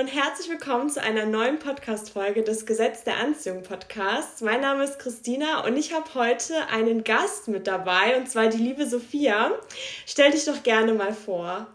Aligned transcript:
Und 0.00 0.06
herzlich 0.06 0.48
willkommen 0.48 0.88
zu 0.88 1.02
einer 1.02 1.26
neuen 1.26 1.58
Podcast-Folge 1.58 2.42
des 2.42 2.64
Gesetz 2.64 3.04
der 3.04 3.18
Anziehung 3.18 3.62
Podcasts. 3.62 4.40
Mein 4.40 4.62
Name 4.62 4.84
ist 4.84 4.98
Christina 4.98 5.62
und 5.66 5.76
ich 5.76 5.92
habe 5.92 6.14
heute 6.14 6.54
einen 6.68 7.04
Gast 7.04 7.48
mit 7.48 7.66
dabei 7.66 8.16
und 8.16 8.26
zwar 8.26 8.48
die 8.48 8.56
liebe 8.56 8.88
Sophia. 8.88 9.50
Stell 10.06 10.30
dich 10.30 10.46
doch 10.46 10.62
gerne 10.62 10.94
mal 10.94 11.12
vor. 11.12 11.66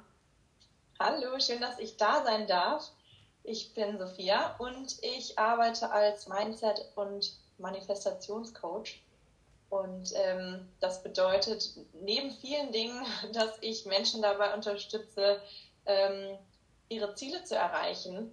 Hallo, 1.00 1.40
schön, 1.40 1.62
dass 1.62 1.78
ich 1.78 1.98
da 1.98 2.24
sein 2.24 2.48
darf. 2.48 2.90
Ich 3.44 3.76
bin 3.76 4.00
Sophia 4.00 4.56
und 4.58 4.96
ich 5.04 5.38
arbeite 5.38 5.92
als 5.92 6.28
Mindset- 6.28 6.94
und 6.96 7.32
Manifestationscoach. 7.60 9.04
Und 9.70 10.14
ähm, 10.16 10.68
das 10.80 11.04
bedeutet 11.04 11.78
neben 11.94 12.32
vielen 12.32 12.72
Dingen, 12.72 13.06
dass 13.34 13.52
ich 13.62 13.86
Menschen 13.86 14.24
dabei 14.24 14.52
unterstütze, 14.56 15.40
ähm, 15.86 16.40
ihre 16.90 17.16
Ziele 17.16 17.44
zu 17.44 17.56
erreichen, 17.56 18.32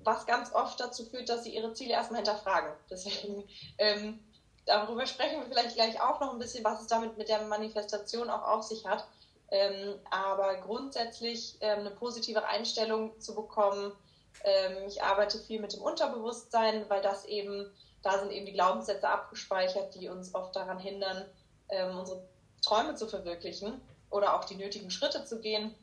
was 0.00 0.26
ganz 0.26 0.52
oft 0.52 0.78
dazu 0.80 1.04
führt, 1.04 1.28
dass 1.28 1.44
sie 1.44 1.54
ihre 1.54 1.72
Ziele 1.72 1.92
erstmal 1.92 2.18
hinterfragen. 2.18 2.72
Deswegen 2.90 3.44
ähm, 3.78 4.20
darüber 4.64 5.06
sprechen 5.06 5.40
wir 5.40 5.46
vielleicht 5.46 5.74
gleich 5.74 6.00
auch 6.00 6.20
noch 6.20 6.32
ein 6.32 6.38
bisschen, 6.38 6.64
was 6.64 6.80
es 6.80 6.86
damit 6.86 7.16
mit 7.18 7.28
der 7.28 7.42
Manifestation 7.42 8.30
auch 8.30 8.42
auf 8.42 8.62
sich 8.62 8.86
hat. 8.86 9.06
Ähm, 9.50 9.94
aber 10.10 10.56
grundsätzlich 10.56 11.56
ähm, 11.60 11.80
eine 11.80 11.92
positive 11.92 12.44
Einstellung 12.46 13.18
zu 13.20 13.34
bekommen. 13.34 13.92
Ähm, 14.42 14.88
ich 14.88 15.02
arbeite 15.02 15.38
viel 15.38 15.60
mit 15.60 15.72
dem 15.72 15.82
Unterbewusstsein, 15.82 16.84
weil 16.88 17.00
das 17.00 17.26
eben, 17.26 17.70
da 18.02 18.18
sind 18.18 18.32
eben 18.32 18.46
die 18.46 18.52
Glaubenssätze 18.52 19.08
abgespeichert, 19.08 19.94
die 19.94 20.08
uns 20.08 20.34
oft 20.34 20.56
daran 20.56 20.78
hindern, 20.78 21.26
ähm, 21.68 21.96
unsere 21.96 22.28
Träume 22.60 22.96
zu 22.96 23.06
verwirklichen 23.06 23.80
oder 24.10 24.34
auch 24.34 24.44
die 24.44 24.56
nötigen 24.56 24.90
Schritte 24.90 25.24
zu 25.24 25.40
gehen 25.40 25.74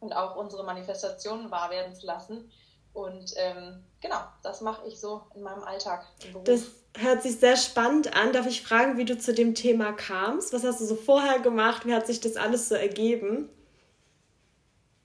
und 0.00 0.12
auch 0.12 0.36
unsere 0.36 0.64
Manifestationen 0.64 1.50
wahr 1.50 1.70
werden 1.70 1.94
zu 1.94 2.06
lassen. 2.06 2.50
Und 2.92 3.34
ähm, 3.36 3.84
genau, 4.00 4.18
das 4.42 4.60
mache 4.62 4.86
ich 4.88 4.98
so 4.98 5.22
in 5.34 5.42
meinem 5.42 5.62
Alltag. 5.62 6.06
Das 6.44 6.62
hört 6.96 7.22
sich 7.22 7.38
sehr 7.38 7.56
spannend 7.56 8.16
an. 8.16 8.32
Darf 8.32 8.46
ich 8.46 8.62
fragen, 8.62 8.96
wie 8.96 9.04
du 9.04 9.16
zu 9.16 9.32
dem 9.32 9.54
Thema 9.54 9.92
kamst? 9.92 10.52
Was 10.52 10.64
hast 10.64 10.80
du 10.80 10.86
so 10.86 10.96
vorher 10.96 11.38
gemacht? 11.38 11.86
Wie 11.86 11.94
hat 11.94 12.06
sich 12.06 12.20
das 12.20 12.36
alles 12.36 12.68
so 12.68 12.74
ergeben? 12.74 13.48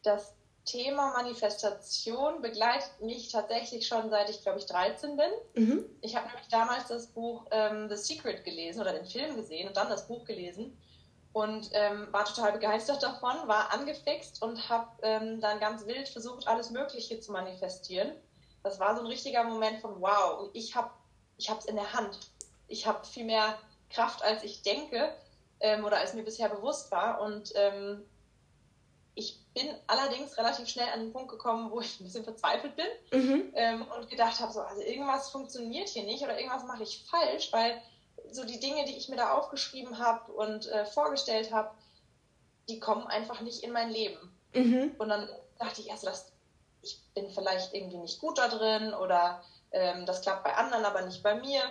Das 0.01 0.33
Thema 0.65 1.13
Manifestation 1.13 2.41
begleitet 2.41 2.89
mich 3.01 3.31
tatsächlich 3.31 3.87
schon 3.87 4.09
seit 4.09 4.31
ich, 4.31 4.41
glaube 4.41 4.57
ich, 4.57 4.65
13 4.65 5.15
bin. 5.15 5.63
Mhm. 5.63 5.85
Ich 6.01 6.15
habe 6.15 6.27
nämlich 6.27 6.47
damals 6.49 6.87
das 6.87 7.07
Buch 7.07 7.45
ähm, 7.51 7.87
The 7.87 7.95
Secret 7.95 8.43
gelesen 8.43 8.81
oder 8.81 8.93
den 8.93 9.05
Film 9.05 9.35
gesehen 9.35 9.67
und 9.67 9.77
dann 9.77 9.89
das 9.89 10.07
Buch 10.07 10.25
gelesen 10.25 10.75
und 11.35 11.69
ähm, 11.73 12.07
war 12.11 12.23
total 12.23 12.53
begeistert 12.53 13.03
davon, 13.03 13.35
war 13.45 13.73
angefixt 13.73 14.41
und 14.41 14.69
habe 14.69 14.87
ähm, 15.01 15.41
dann 15.41 15.59
ganz 15.59 15.85
wild 15.85 16.07
versucht, 16.07 16.47
alles 16.47 16.69
Mögliche 16.69 17.19
zu 17.19 17.33
manifestieren. 17.33 18.13
Das 18.63 18.79
war 18.79 18.95
so 18.95 19.01
ein 19.01 19.07
richtiger 19.07 19.43
Moment 19.43 19.81
von 19.81 19.99
wow, 19.99 20.39
und 20.39 20.55
ich 20.55 20.77
habe 20.77 20.91
ich 21.35 21.49
es 21.49 21.65
in 21.65 21.75
der 21.75 21.91
Hand. 21.91 22.31
Ich 22.69 22.87
habe 22.87 23.05
viel 23.05 23.25
mehr 23.25 23.59
Kraft, 23.89 24.23
als 24.23 24.43
ich 24.43 24.61
denke 24.61 25.13
ähm, 25.59 25.83
oder 25.83 25.97
als 25.97 26.13
mir 26.13 26.23
bisher 26.23 26.47
bewusst 26.47 26.89
war. 26.91 27.19
Und 27.19 27.51
ähm, 27.55 28.05
ich 29.13 29.37
bin 29.53 29.67
allerdings 29.87 30.37
relativ 30.37 30.69
schnell 30.69 30.87
an 30.87 31.01
den 31.01 31.11
Punkt 31.11 31.31
gekommen, 31.31 31.69
wo 31.69 31.81
ich 31.81 31.99
ein 31.99 32.05
bisschen 32.05 32.23
verzweifelt 32.23 32.77
bin 32.77 32.87
mhm. 33.11 33.51
Ähm, 33.55 33.85
und 33.97 34.09
gedacht 34.09 34.39
habe, 34.39 34.53
so, 34.53 34.61
also 34.61 34.81
irgendwas 34.81 35.31
funktioniert 35.31 35.89
hier 35.89 36.03
nicht 36.03 36.23
oder 36.23 36.37
irgendwas 36.39 36.63
mache 36.63 36.83
ich 36.83 37.05
falsch, 37.09 37.51
weil 37.51 37.81
so 38.35 38.45
die 38.45 38.59
Dinge, 38.59 38.85
die 38.85 38.95
ich 38.95 39.09
mir 39.09 39.15
da 39.15 39.33
aufgeschrieben 39.33 39.97
habe 39.99 40.31
und 40.31 40.67
äh, 40.67 40.85
vorgestellt 40.85 41.51
habe, 41.51 41.71
die 42.69 42.79
kommen 42.79 43.07
einfach 43.07 43.41
nicht 43.41 43.63
in 43.63 43.71
mein 43.71 43.89
Leben. 43.89 44.35
Mhm. 44.53 44.95
Und 44.97 45.09
dann 45.09 45.29
dachte 45.59 45.81
ich 45.81 45.89
erst, 45.89 46.05
das, 46.05 46.31
ich 46.81 46.99
bin 47.13 47.29
vielleicht 47.29 47.73
irgendwie 47.73 47.97
nicht 47.97 48.19
gut 48.19 48.37
da 48.37 48.47
drin 48.47 48.93
oder 48.93 49.43
ähm, 49.71 50.05
das 50.05 50.21
klappt 50.21 50.43
bei 50.43 50.55
anderen, 50.55 50.85
aber 50.85 51.01
nicht 51.01 51.23
bei 51.23 51.35
mir. 51.35 51.61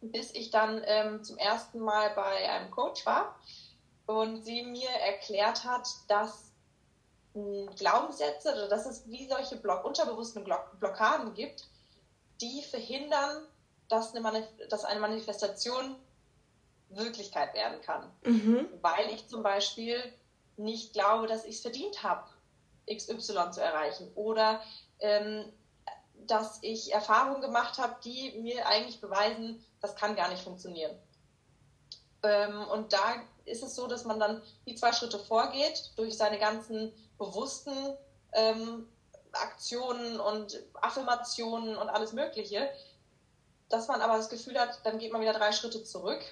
Bis 0.00 0.34
ich 0.34 0.50
dann 0.50 0.82
ähm, 0.84 1.22
zum 1.22 1.38
ersten 1.38 1.78
Mal 1.78 2.10
bei 2.10 2.50
einem 2.50 2.70
Coach 2.70 3.06
war 3.06 3.36
und 4.06 4.42
sie 4.44 4.62
mir 4.64 4.90
erklärt 4.90 5.64
hat, 5.64 5.88
dass 6.08 6.50
hm, 7.34 7.70
Glaubenssätze 7.76 8.52
oder 8.52 8.68
dass 8.68 8.86
es 8.86 9.08
wie 9.08 9.28
solche 9.28 9.56
Block, 9.56 9.84
unterbewussten 9.84 10.44
Blockaden 10.80 11.34
gibt, 11.34 11.68
die 12.40 12.62
verhindern, 12.62 13.46
dass 13.92 14.14
eine, 14.14 14.48
dass 14.70 14.84
eine 14.86 15.00
Manifestation 15.00 15.96
Wirklichkeit 16.88 17.54
werden 17.54 17.80
kann. 17.82 18.10
Mhm. 18.24 18.66
Weil 18.80 19.10
ich 19.10 19.28
zum 19.28 19.42
Beispiel 19.42 20.00
nicht 20.56 20.94
glaube, 20.94 21.26
dass 21.26 21.44
ich 21.44 21.56
es 21.56 21.60
verdient 21.60 22.02
habe, 22.02 22.26
XY 22.90 23.50
zu 23.50 23.60
erreichen. 23.60 24.10
Oder 24.14 24.62
ähm, 25.00 25.44
dass 26.26 26.58
ich 26.62 26.92
Erfahrungen 26.92 27.42
gemacht 27.42 27.78
habe, 27.78 27.96
die 28.02 28.38
mir 28.40 28.66
eigentlich 28.66 29.00
beweisen, 29.00 29.62
das 29.80 29.94
kann 29.94 30.16
gar 30.16 30.30
nicht 30.30 30.42
funktionieren. 30.42 30.96
Ähm, 32.22 32.66
und 32.68 32.92
da 32.92 33.16
ist 33.44 33.62
es 33.62 33.74
so, 33.74 33.86
dass 33.88 34.04
man 34.04 34.18
dann 34.18 34.42
die 34.66 34.74
zwei 34.74 34.92
Schritte 34.92 35.18
vorgeht, 35.18 35.92
durch 35.96 36.16
seine 36.16 36.38
ganzen 36.38 36.92
bewussten 37.18 37.96
ähm, 38.32 38.88
Aktionen 39.32 40.20
und 40.20 40.62
Affirmationen 40.74 41.76
und 41.76 41.88
alles 41.88 42.12
Mögliche, 42.12 42.70
dass 43.72 43.88
man 43.88 44.00
aber 44.00 44.16
das 44.16 44.28
Gefühl 44.28 44.58
hat, 44.58 44.80
dann 44.84 44.98
geht 44.98 45.12
man 45.12 45.22
wieder 45.22 45.32
drei 45.32 45.52
Schritte 45.52 45.82
zurück 45.82 46.22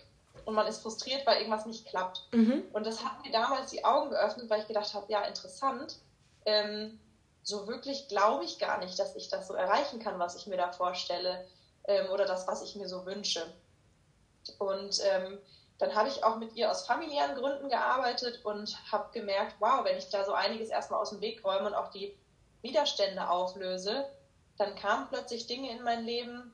und 0.44 0.54
man 0.54 0.66
ist 0.66 0.82
frustriert, 0.82 1.26
weil 1.26 1.38
irgendwas 1.38 1.66
nicht 1.66 1.86
klappt. 1.86 2.28
Mhm. 2.32 2.64
Und 2.72 2.86
das 2.86 3.04
hat 3.04 3.24
mir 3.24 3.32
damals 3.32 3.70
die 3.70 3.84
Augen 3.84 4.10
geöffnet, 4.10 4.50
weil 4.50 4.60
ich 4.60 4.68
gedacht 4.68 4.92
habe, 4.94 5.10
ja, 5.10 5.22
interessant. 5.22 5.96
Ähm, 6.44 7.00
so 7.42 7.66
wirklich 7.66 8.08
glaube 8.08 8.44
ich 8.44 8.58
gar 8.58 8.78
nicht, 8.78 8.98
dass 8.98 9.16
ich 9.16 9.28
das 9.28 9.48
so 9.48 9.54
erreichen 9.54 10.00
kann, 10.00 10.18
was 10.18 10.36
ich 10.36 10.46
mir 10.46 10.56
da 10.56 10.70
vorstelle 10.72 11.46
ähm, 11.84 12.10
oder 12.10 12.26
das, 12.26 12.46
was 12.46 12.62
ich 12.62 12.76
mir 12.76 12.88
so 12.88 13.06
wünsche. 13.06 13.42
Und 14.58 15.00
ähm, 15.04 15.38
dann 15.78 15.94
habe 15.94 16.08
ich 16.08 16.22
auch 16.22 16.36
mit 16.36 16.54
ihr 16.54 16.70
aus 16.70 16.86
familiären 16.86 17.36
Gründen 17.36 17.70
gearbeitet 17.70 18.44
und 18.44 18.76
habe 18.92 19.10
gemerkt, 19.12 19.56
wow, 19.60 19.82
wenn 19.84 19.96
ich 19.96 20.10
da 20.10 20.24
so 20.24 20.34
einiges 20.34 20.68
erstmal 20.68 21.00
aus 21.00 21.10
dem 21.10 21.22
Weg 21.22 21.42
räume 21.42 21.68
und 21.68 21.74
auch 21.74 21.90
die 21.90 22.14
Widerstände 22.60 23.28
auflöse, 23.28 24.06
dann 24.58 24.74
kamen 24.74 25.08
plötzlich 25.08 25.46
Dinge 25.46 25.70
in 25.70 25.82
mein 25.82 26.04
Leben, 26.04 26.52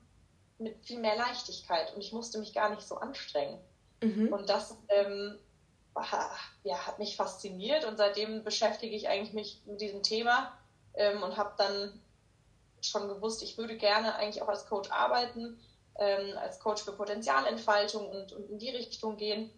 mit 0.59 0.85
viel 0.85 0.99
mehr 0.99 1.17
Leichtigkeit 1.17 1.95
und 1.95 2.01
ich 2.01 2.13
musste 2.13 2.39
mich 2.39 2.55
gar 2.55 2.71
nicht 2.71 2.83
so 2.83 2.97
anstrengen. 2.97 3.59
Mhm. 4.03 4.33
Und 4.33 4.49
das 4.49 4.77
ähm, 4.89 5.39
ja, 6.65 6.87
hat 6.87 6.99
mich 6.99 7.17
fasziniert 7.17 7.85
und 7.85 7.97
seitdem 7.97 8.45
beschäftige 8.45 8.95
ich 8.95 9.09
eigentlich 9.09 9.33
mich 9.33 9.63
mit 9.67 9.81
diesem 9.81 10.03
Thema 10.03 10.53
ähm, 10.95 11.23
und 11.23 11.37
habe 11.37 11.55
dann 11.57 12.01
schon 12.83 13.09
gewusst, 13.09 13.43
ich 13.43 13.59
würde 13.59 13.77
gerne 13.77 14.15
eigentlich 14.17 14.43
auch 14.43 14.49
als 14.49 14.67
Coach 14.67 14.91
arbeiten, 14.91 15.59
ähm, 15.99 16.37
als 16.39 16.61
Coach 16.61 16.83
für 16.83 16.93
Potenzialentfaltung 16.93 18.09
und, 18.09 18.33
und 18.33 18.51
in 18.51 18.59
die 18.59 18.71
Richtung 18.71 19.17
gehen. 19.17 19.51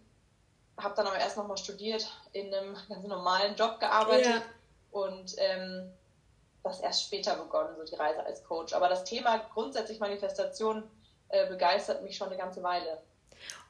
Habe 0.77 0.95
dann 0.95 1.07
aber 1.07 1.19
erst 1.19 1.37
nochmal 1.37 1.57
studiert, 1.57 2.09
in 2.33 2.55
einem 2.55 2.77
ganz 2.89 3.07
normalen 3.07 3.57
Job 3.57 3.81
gearbeitet 3.81 4.27
ja. 4.27 4.43
und 4.93 5.35
ähm, 5.39 5.93
das 6.63 6.81
erst 6.81 7.05
später 7.05 7.37
begonnen, 7.37 7.77
so 7.77 7.85
die 7.85 7.95
Reise 7.95 8.25
als 8.25 8.45
Coach. 8.45 8.73
Aber 8.73 8.89
das 8.89 9.05
Thema 9.05 9.39
grundsätzlich 9.53 10.01
Manifestation 10.01 10.83
äh, 11.29 11.49
begeistert 11.49 12.03
mich 12.03 12.17
schon 12.17 12.29
eine 12.29 12.37
ganze 12.37 12.63
Weile. 12.63 12.99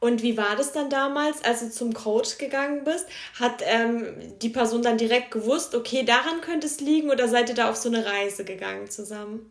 Und 0.00 0.22
wie 0.22 0.36
war 0.36 0.56
das 0.56 0.72
dann 0.72 0.90
damals, 0.90 1.44
als 1.44 1.60
du 1.60 1.70
zum 1.70 1.92
Coach 1.92 2.38
gegangen 2.38 2.84
bist? 2.84 3.06
Hat 3.38 3.62
ähm, 3.62 4.38
die 4.38 4.48
Person 4.48 4.82
dann 4.82 4.96
direkt 4.96 5.30
gewusst, 5.30 5.74
okay, 5.74 6.04
daran 6.04 6.40
könnte 6.40 6.66
es 6.66 6.80
liegen 6.80 7.10
oder 7.10 7.28
seid 7.28 7.48
ihr 7.48 7.54
da 7.54 7.70
auf 7.70 7.76
so 7.76 7.88
eine 7.88 8.06
Reise 8.06 8.44
gegangen 8.44 8.90
zusammen? 8.90 9.50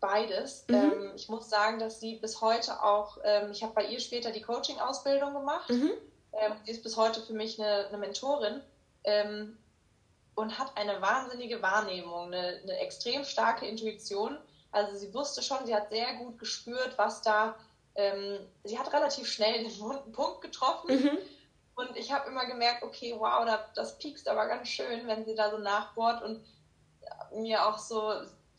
Beides. 0.00 0.64
Mhm. 0.68 0.74
Ähm, 0.74 1.12
ich 1.16 1.28
muss 1.28 1.48
sagen, 1.50 1.80
dass 1.80 1.98
sie 1.98 2.16
bis 2.16 2.40
heute 2.40 2.82
auch, 2.82 3.18
ähm, 3.24 3.50
ich 3.50 3.62
habe 3.62 3.72
bei 3.74 3.86
ihr 3.86 3.98
später 3.98 4.30
die 4.30 4.42
Coaching-Ausbildung 4.42 5.34
gemacht. 5.34 5.68
Mhm. 5.70 5.92
Ähm, 6.34 6.52
sie 6.64 6.70
ist 6.70 6.82
bis 6.82 6.96
heute 6.96 7.20
für 7.20 7.32
mich 7.32 7.60
eine, 7.60 7.88
eine 7.88 7.98
Mentorin. 7.98 8.60
Und 10.38 10.56
hat 10.56 10.76
eine 10.76 11.02
wahnsinnige 11.02 11.60
Wahrnehmung, 11.62 12.26
eine, 12.26 12.60
eine 12.62 12.78
extrem 12.78 13.24
starke 13.24 13.66
Intuition. 13.66 14.38
Also 14.70 14.96
sie 14.96 15.12
wusste 15.12 15.42
schon, 15.42 15.66
sie 15.66 15.74
hat 15.74 15.90
sehr 15.90 16.14
gut 16.14 16.38
gespürt, 16.38 16.96
was 16.96 17.22
da, 17.22 17.56
ähm, 17.96 18.38
sie 18.62 18.78
hat 18.78 18.92
relativ 18.92 19.26
schnell 19.28 19.64
den 19.64 19.80
wunden 19.80 20.12
Punkt 20.12 20.42
getroffen. 20.42 20.94
Mhm. 20.94 21.18
Und 21.74 21.96
ich 21.96 22.12
habe 22.12 22.30
immer 22.30 22.46
gemerkt, 22.46 22.84
okay, 22.84 23.16
wow, 23.18 23.48
das 23.74 23.98
piekst 23.98 24.28
aber 24.28 24.46
ganz 24.46 24.68
schön, 24.68 25.08
wenn 25.08 25.24
sie 25.24 25.34
da 25.34 25.50
so 25.50 25.58
nachbohrt 25.58 26.22
und 26.22 26.44
mir 27.34 27.66
auch 27.66 27.78
so, 27.78 28.12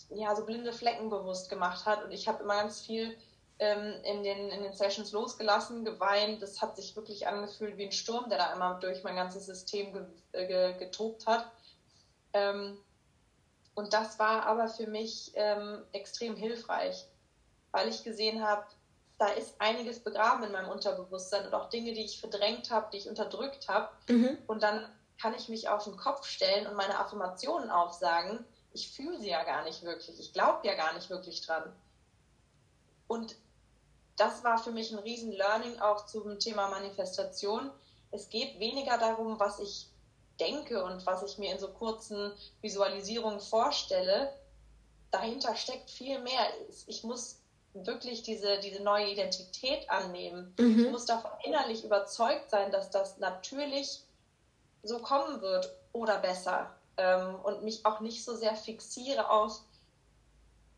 ja, 0.09 0.35
so 0.35 0.45
blinde 0.45 0.73
Flecken 0.73 1.09
bewusst 1.09 1.49
gemacht 1.49 1.85
hat. 1.85 2.03
Und 2.03 2.11
ich 2.11 2.27
habe 2.27 2.43
immer 2.43 2.57
ganz 2.57 2.81
viel 2.81 3.17
ähm, 3.59 3.93
in, 4.03 4.23
den, 4.23 4.49
in 4.49 4.63
den 4.63 4.73
Sessions 4.73 5.13
losgelassen, 5.13 5.85
geweint. 5.85 6.41
Das 6.41 6.61
hat 6.61 6.75
sich 6.75 6.97
wirklich 6.97 7.25
angefühlt 7.25 7.77
wie 7.77 7.85
ein 7.85 7.93
Sturm, 7.93 8.27
der 8.27 8.37
da 8.37 8.53
immer 8.53 8.79
durch 8.81 9.01
mein 9.03 9.15
ganzes 9.15 9.45
System 9.45 9.93
ge, 9.93 10.47
ge, 10.47 10.77
getobt 10.77 11.25
hat. 11.25 11.49
Ähm, 12.33 12.77
und 13.75 13.93
das 13.93 14.19
war 14.19 14.45
aber 14.45 14.67
für 14.67 14.87
mich 14.87 15.31
ähm, 15.35 15.83
extrem 15.93 16.35
hilfreich, 16.35 17.05
weil 17.71 17.87
ich 17.87 18.03
gesehen 18.03 18.43
habe, 18.45 18.65
da 19.17 19.27
ist 19.27 19.55
einiges 19.59 19.99
begraben 19.99 20.43
in 20.43 20.51
meinem 20.51 20.69
Unterbewusstsein 20.69 21.45
und 21.45 21.53
auch 21.53 21.69
Dinge, 21.69 21.93
die 21.93 22.05
ich 22.05 22.19
verdrängt 22.19 22.71
habe, 22.71 22.89
die 22.91 22.97
ich 22.97 23.09
unterdrückt 23.09 23.67
habe. 23.67 23.89
Mhm. 24.07 24.37
Und 24.47 24.63
dann 24.63 24.89
kann 25.21 25.33
ich 25.33 25.49
mich 25.49 25.67
auf 25.67 25.83
den 25.83 25.97
Kopf 25.97 26.25
stellen 26.25 26.67
und 26.67 26.75
meine 26.75 26.97
Affirmationen 26.97 27.69
aufsagen, 27.69 28.45
ich 28.71 28.91
fühle 28.91 29.19
sie 29.19 29.29
ja 29.29 29.43
gar 29.43 29.63
nicht 29.63 29.83
wirklich, 29.83 30.19
ich 30.19 30.33
glaube 30.33 30.65
ja 30.67 30.75
gar 30.75 30.93
nicht 30.93 31.09
wirklich 31.09 31.45
dran. 31.45 31.73
Und 33.07 33.35
das 34.15 34.43
war 34.43 34.57
für 34.57 34.71
mich 34.71 34.91
ein 34.91 34.99
riesen 34.99 35.31
Learning 35.31 35.79
auch 35.79 36.05
zum 36.05 36.39
Thema 36.39 36.69
Manifestation. 36.69 37.71
Es 38.11 38.29
geht 38.29 38.59
weniger 38.59 38.97
darum, 38.97 39.39
was 39.39 39.59
ich 39.59 39.88
denke 40.39 40.83
und 40.83 41.05
was 41.05 41.23
ich 41.23 41.37
mir 41.37 41.51
in 41.51 41.59
so 41.59 41.67
kurzen 41.69 42.31
Visualisierungen 42.61 43.39
vorstelle. 43.39 44.33
Dahinter 45.11 45.55
steckt 45.55 45.89
viel 45.89 46.19
mehr. 46.19 46.41
Ich 46.87 47.03
muss 47.03 47.39
wirklich 47.73 48.23
diese, 48.23 48.59
diese 48.59 48.83
neue 48.83 49.11
Identität 49.11 49.89
annehmen. 49.89 50.53
Mhm. 50.57 50.85
Ich 50.85 50.91
muss 50.91 51.05
davon 51.05 51.31
innerlich 51.43 51.83
überzeugt 51.83 52.49
sein, 52.49 52.71
dass 52.71 52.89
das 52.89 53.17
natürlich 53.17 54.03
so 54.83 54.99
kommen 54.99 55.41
wird 55.41 55.73
oder 55.93 56.19
besser. 56.19 56.75
Ähm, 56.97 57.35
und 57.43 57.63
mich 57.63 57.85
auch 57.85 57.99
nicht 57.99 58.23
so 58.23 58.35
sehr 58.35 58.55
fixiere 58.55 59.29
auf 59.29 59.61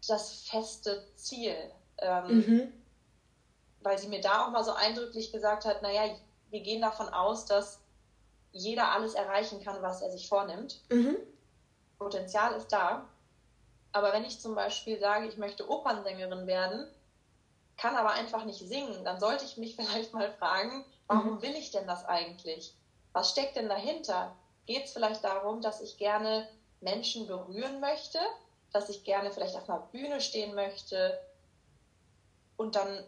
das 0.07 0.43
feste 0.43 1.05
Ziel. 1.15 1.55
Ähm, 1.97 2.37
mhm. 2.37 2.73
Weil 3.81 3.97
sie 3.97 4.07
mir 4.07 4.21
da 4.21 4.45
auch 4.45 4.51
mal 4.51 4.63
so 4.63 4.71
eindrücklich 4.71 5.31
gesagt 5.31 5.65
hat, 5.65 5.81
naja, 5.81 6.15
wir 6.49 6.59
gehen 6.61 6.81
davon 6.81 7.09
aus, 7.09 7.45
dass 7.45 7.80
jeder 8.51 8.91
alles 8.91 9.13
erreichen 9.13 9.63
kann, 9.63 9.81
was 9.81 10.01
er 10.01 10.11
sich 10.11 10.27
vornimmt. 10.27 10.81
Mhm. 10.89 11.17
Potenzial 11.97 12.53
ist 12.53 12.69
da. 12.69 13.07
Aber 13.91 14.13
wenn 14.13 14.25
ich 14.25 14.39
zum 14.39 14.55
Beispiel 14.55 14.99
sage, 14.99 15.27
ich 15.27 15.37
möchte 15.37 15.69
Opernsängerin 15.69 16.47
werden, 16.47 16.87
kann 17.77 17.95
aber 17.95 18.11
einfach 18.11 18.45
nicht 18.45 18.59
singen, 18.59 19.03
dann 19.03 19.19
sollte 19.19 19.45
ich 19.45 19.57
mich 19.57 19.75
vielleicht 19.77 20.13
mal 20.13 20.31
fragen, 20.33 20.85
warum 21.07 21.35
mhm. 21.35 21.41
will 21.41 21.55
ich 21.55 21.71
denn 21.71 21.87
das 21.87 22.05
eigentlich? 22.05 22.75
Was 23.13 23.31
steckt 23.31 23.55
denn 23.55 23.69
dahinter? 23.69 24.35
Geht 24.65 24.85
es 24.85 24.93
vielleicht 24.93 25.23
darum, 25.23 25.61
dass 25.61 25.81
ich 25.81 25.97
gerne 25.97 26.47
Menschen 26.79 27.27
berühren 27.27 27.79
möchte, 27.79 28.19
dass 28.71 28.89
ich 28.89 29.03
gerne 29.03 29.31
vielleicht 29.31 29.55
auf 29.55 29.69
einer 29.69 29.81
Bühne 29.91 30.21
stehen 30.21 30.55
möchte 30.55 31.19
und 32.55 32.75
dann 32.75 33.03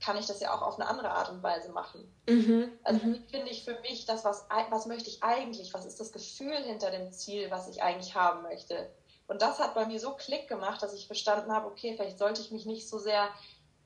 kann 0.00 0.16
ich 0.16 0.26
das 0.26 0.40
ja 0.40 0.54
auch 0.54 0.62
auf 0.62 0.78
eine 0.78 0.88
andere 0.88 1.10
Art 1.10 1.30
und 1.30 1.42
Weise 1.42 1.70
machen. 1.70 2.12
Mhm. 2.28 2.70
Also 2.84 3.06
mhm. 3.06 3.24
finde 3.30 3.50
ich 3.50 3.64
für 3.64 3.78
mich 3.80 4.04
das, 4.04 4.24
was, 4.24 4.46
was 4.70 4.86
möchte 4.86 5.08
ich 5.08 5.22
eigentlich, 5.22 5.72
was 5.74 5.86
ist 5.86 6.00
das 6.00 6.12
Gefühl 6.12 6.56
hinter 6.64 6.90
dem 6.90 7.12
Ziel, 7.12 7.50
was 7.50 7.68
ich 7.68 7.82
eigentlich 7.82 8.14
haben 8.14 8.42
möchte. 8.42 8.90
Und 9.26 9.42
das 9.42 9.58
hat 9.58 9.74
bei 9.74 9.86
mir 9.86 9.98
so 9.98 10.12
Klick 10.12 10.48
gemacht, 10.48 10.82
dass 10.82 10.94
ich 10.94 11.06
verstanden 11.06 11.52
habe, 11.52 11.66
okay, 11.66 11.94
vielleicht 11.96 12.18
sollte 12.18 12.40
ich 12.40 12.50
mich 12.50 12.66
nicht 12.66 12.88
so 12.88 12.98
sehr 12.98 13.28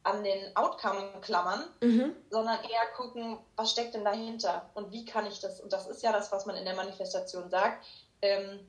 an 0.03 0.25
den 0.25 0.57
Outcome 0.57 1.21
klammern, 1.21 1.65
mhm. 1.83 2.17
sondern 2.31 2.59
eher 2.65 2.87
gucken, 2.97 3.39
was 3.57 3.71
steckt 3.71 3.95
denn 3.95 4.05
dahinter 4.05 4.71
und 4.75 4.91
wie 4.93 5.05
kann 5.05 5.27
ich 5.27 5.41
das, 5.41 5.61
und 5.61 5.73
das 5.73 5.87
ist 5.87 6.03
ja 6.03 6.13
das, 6.13 6.33
was 6.33 6.47
man 6.47 6.57
in 6.57 6.65
der 6.65 6.75
Manifestation 6.75 7.51
sagt, 7.51 7.85
ähm, 8.23 8.61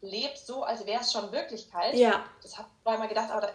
lebt 0.00 0.38
so, 0.38 0.62
als 0.62 0.86
wäre 0.86 1.02
es 1.02 1.12
schon 1.12 1.32
Wirklichkeit. 1.32 1.94
Ja. 1.94 2.24
Das 2.42 2.56
habe 2.56 2.68
ich 2.82 2.90
einmal 2.90 3.08
gedacht, 3.08 3.30
aber 3.30 3.42
da, 3.42 3.52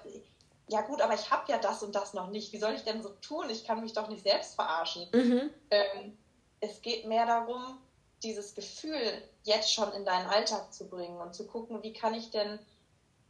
ja 0.67 0.81
gut, 0.81 1.01
aber 1.01 1.13
ich 1.13 1.29
habe 1.31 1.51
ja 1.51 1.57
das 1.57 1.83
und 1.83 1.95
das 1.95 2.13
noch 2.13 2.29
nicht. 2.29 2.51
Wie 2.53 2.59
soll 2.59 2.73
ich 2.73 2.83
denn 2.83 3.03
so 3.03 3.09
tun? 3.09 3.49
Ich 3.49 3.65
kann 3.65 3.81
mich 3.81 3.93
doch 3.93 4.07
nicht 4.07 4.23
selbst 4.23 4.55
verarschen. 4.55 5.07
Mhm. 5.13 5.49
Ähm, 5.69 6.17
es 6.59 6.81
geht 6.81 7.05
mehr 7.05 7.25
darum, 7.25 7.77
dieses 8.23 8.55
Gefühl 8.55 9.21
jetzt 9.43 9.71
schon 9.71 9.91
in 9.93 10.05
deinen 10.05 10.27
Alltag 10.27 10.73
zu 10.73 10.87
bringen 10.89 11.19
und 11.19 11.35
zu 11.35 11.45
gucken, 11.45 11.83
wie 11.83 11.93
kann 11.93 12.13
ich 12.13 12.31
denn 12.31 12.59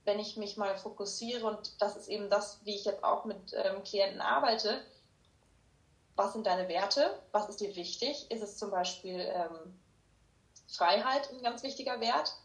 wenn 0.05 0.19
ich 0.19 0.37
mich 0.37 0.55
mal 0.55 0.77
fokussiere, 0.77 1.45
und 1.45 1.81
das 1.81 1.95
ist 1.95 2.07
eben 2.07 2.29
das, 2.29 2.59
wie 2.63 2.75
ich 2.75 2.85
jetzt 2.85 3.03
auch 3.03 3.25
mit 3.25 3.53
ähm, 3.53 3.83
Klienten 3.83 4.21
arbeite, 4.21 4.81
was 6.15 6.33
sind 6.33 6.45
deine 6.45 6.69
Werte, 6.69 7.19
was 7.31 7.49
ist 7.49 7.59
dir 7.59 7.75
wichtig? 7.75 8.29
Ist 8.31 8.41
es 8.41 8.57
zum 8.57 8.71
Beispiel 8.71 9.19
ähm, 9.19 9.77
Freiheit 10.71 11.29
ein 11.31 11.41
ganz 11.41 11.63
wichtiger 11.63 11.99
Wert? 11.99 12.37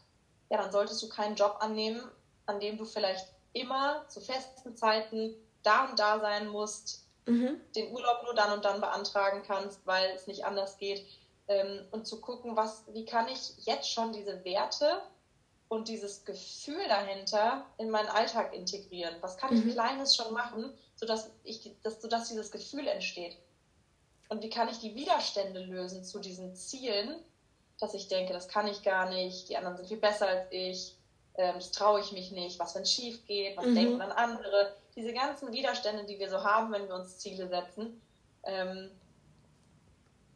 Ja, 0.49 0.57
dann 0.57 0.71
solltest 0.71 1.01
du 1.01 1.07
keinen 1.07 1.35
Job 1.35 1.57
annehmen, 1.59 2.01
an 2.47 2.59
dem 2.59 2.77
du 2.77 2.83
vielleicht 2.83 3.27
immer 3.53 4.05
zu 4.07 4.21
festen 4.21 4.75
Zeiten 4.75 5.35
da 5.63 5.85
und 5.85 5.99
da 5.99 6.19
sein 6.19 6.47
musst, 6.47 7.05
mhm. 7.25 7.59
den 7.75 7.91
Urlaub 7.91 8.23
nur 8.23 8.33
dann 8.33 8.53
und 8.53 8.65
dann 8.65 8.81
beantragen 8.81 9.43
kannst, 9.45 9.85
weil 9.85 10.11
es 10.15 10.27
nicht 10.27 10.45
anders 10.45 10.77
geht. 10.77 11.05
Ähm, 11.47 11.85
und 11.91 12.07
zu 12.07 12.21
gucken, 12.21 12.55
was, 12.55 12.83
wie 12.93 13.05
kann 13.05 13.27
ich 13.27 13.53
jetzt 13.65 13.91
schon 13.91 14.13
diese 14.13 14.43
Werte 14.45 15.01
und 15.71 15.87
dieses 15.87 16.25
Gefühl 16.25 16.85
dahinter 16.89 17.65
in 17.77 17.89
meinen 17.89 18.09
Alltag 18.09 18.53
integrieren. 18.53 19.15
Was 19.21 19.37
kann 19.37 19.55
ich 19.55 19.63
mhm. 19.63 19.71
Kleines 19.71 20.15
schon 20.15 20.33
machen, 20.33 20.73
sodass, 20.95 21.31
ich, 21.45 21.75
dass, 21.81 22.01
sodass 22.01 22.27
dieses 22.27 22.51
Gefühl 22.51 22.87
entsteht? 22.87 23.37
Und 24.27 24.43
wie 24.43 24.49
kann 24.49 24.67
ich 24.67 24.79
die 24.79 24.95
Widerstände 24.95 25.61
lösen 25.61 26.03
zu 26.03 26.19
diesen 26.19 26.55
Zielen, 26.55 27.15
dass 27.79 27.93
ich 27.93 28.07
denke, 28.09 28.33
das 28.33 28.47
kann 28.47 28.67
ich 28.67 28.83
gar 28.83 29.09
nicht, 29.09 29.47
die 29.49 29.57
anderen 29.57 29.77
sind 29.77 29.87
viel 29.87 29.97
besser 29.97 30.27
als 30.27 30.47
ich, 30.51 30.95
ähm, 31.35 31.55
das 31.55 31.71
traue 31.71 32.01
ich 32.01 32.11
mich 32.11 32.31
nicht, 32.31 32.59
was, 32.59 32.75
wenn 32.75 32.83
es 32.83 32.91
schief 32.91 33.25
geht, 33.25 33.57
was 33.57 33.65
mhm. 33.65 33.75
denken 33.75 33.99
dann 33.99 34.11
andere. 34.11 34.75
Diese 34.95 35.13
ganzen 35.13 35.51
Widerstände, 35.51 36.05
die 36.05 36.19
wir 36.19 36.29
so 36.29 36.43
haben, 36.43 36.71
wenn 36.71 36.87
wir 36.87 36.95
uns 36.95 37.17
Ziele 37.17 37.47
setzen, 37.47 38.01
ähm, 38.43 38.91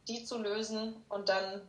die 0.08 0.24
zu 0.24 0.38
lösen 0.38 0.96
und 1.08 1.28
dann 1.28 1.62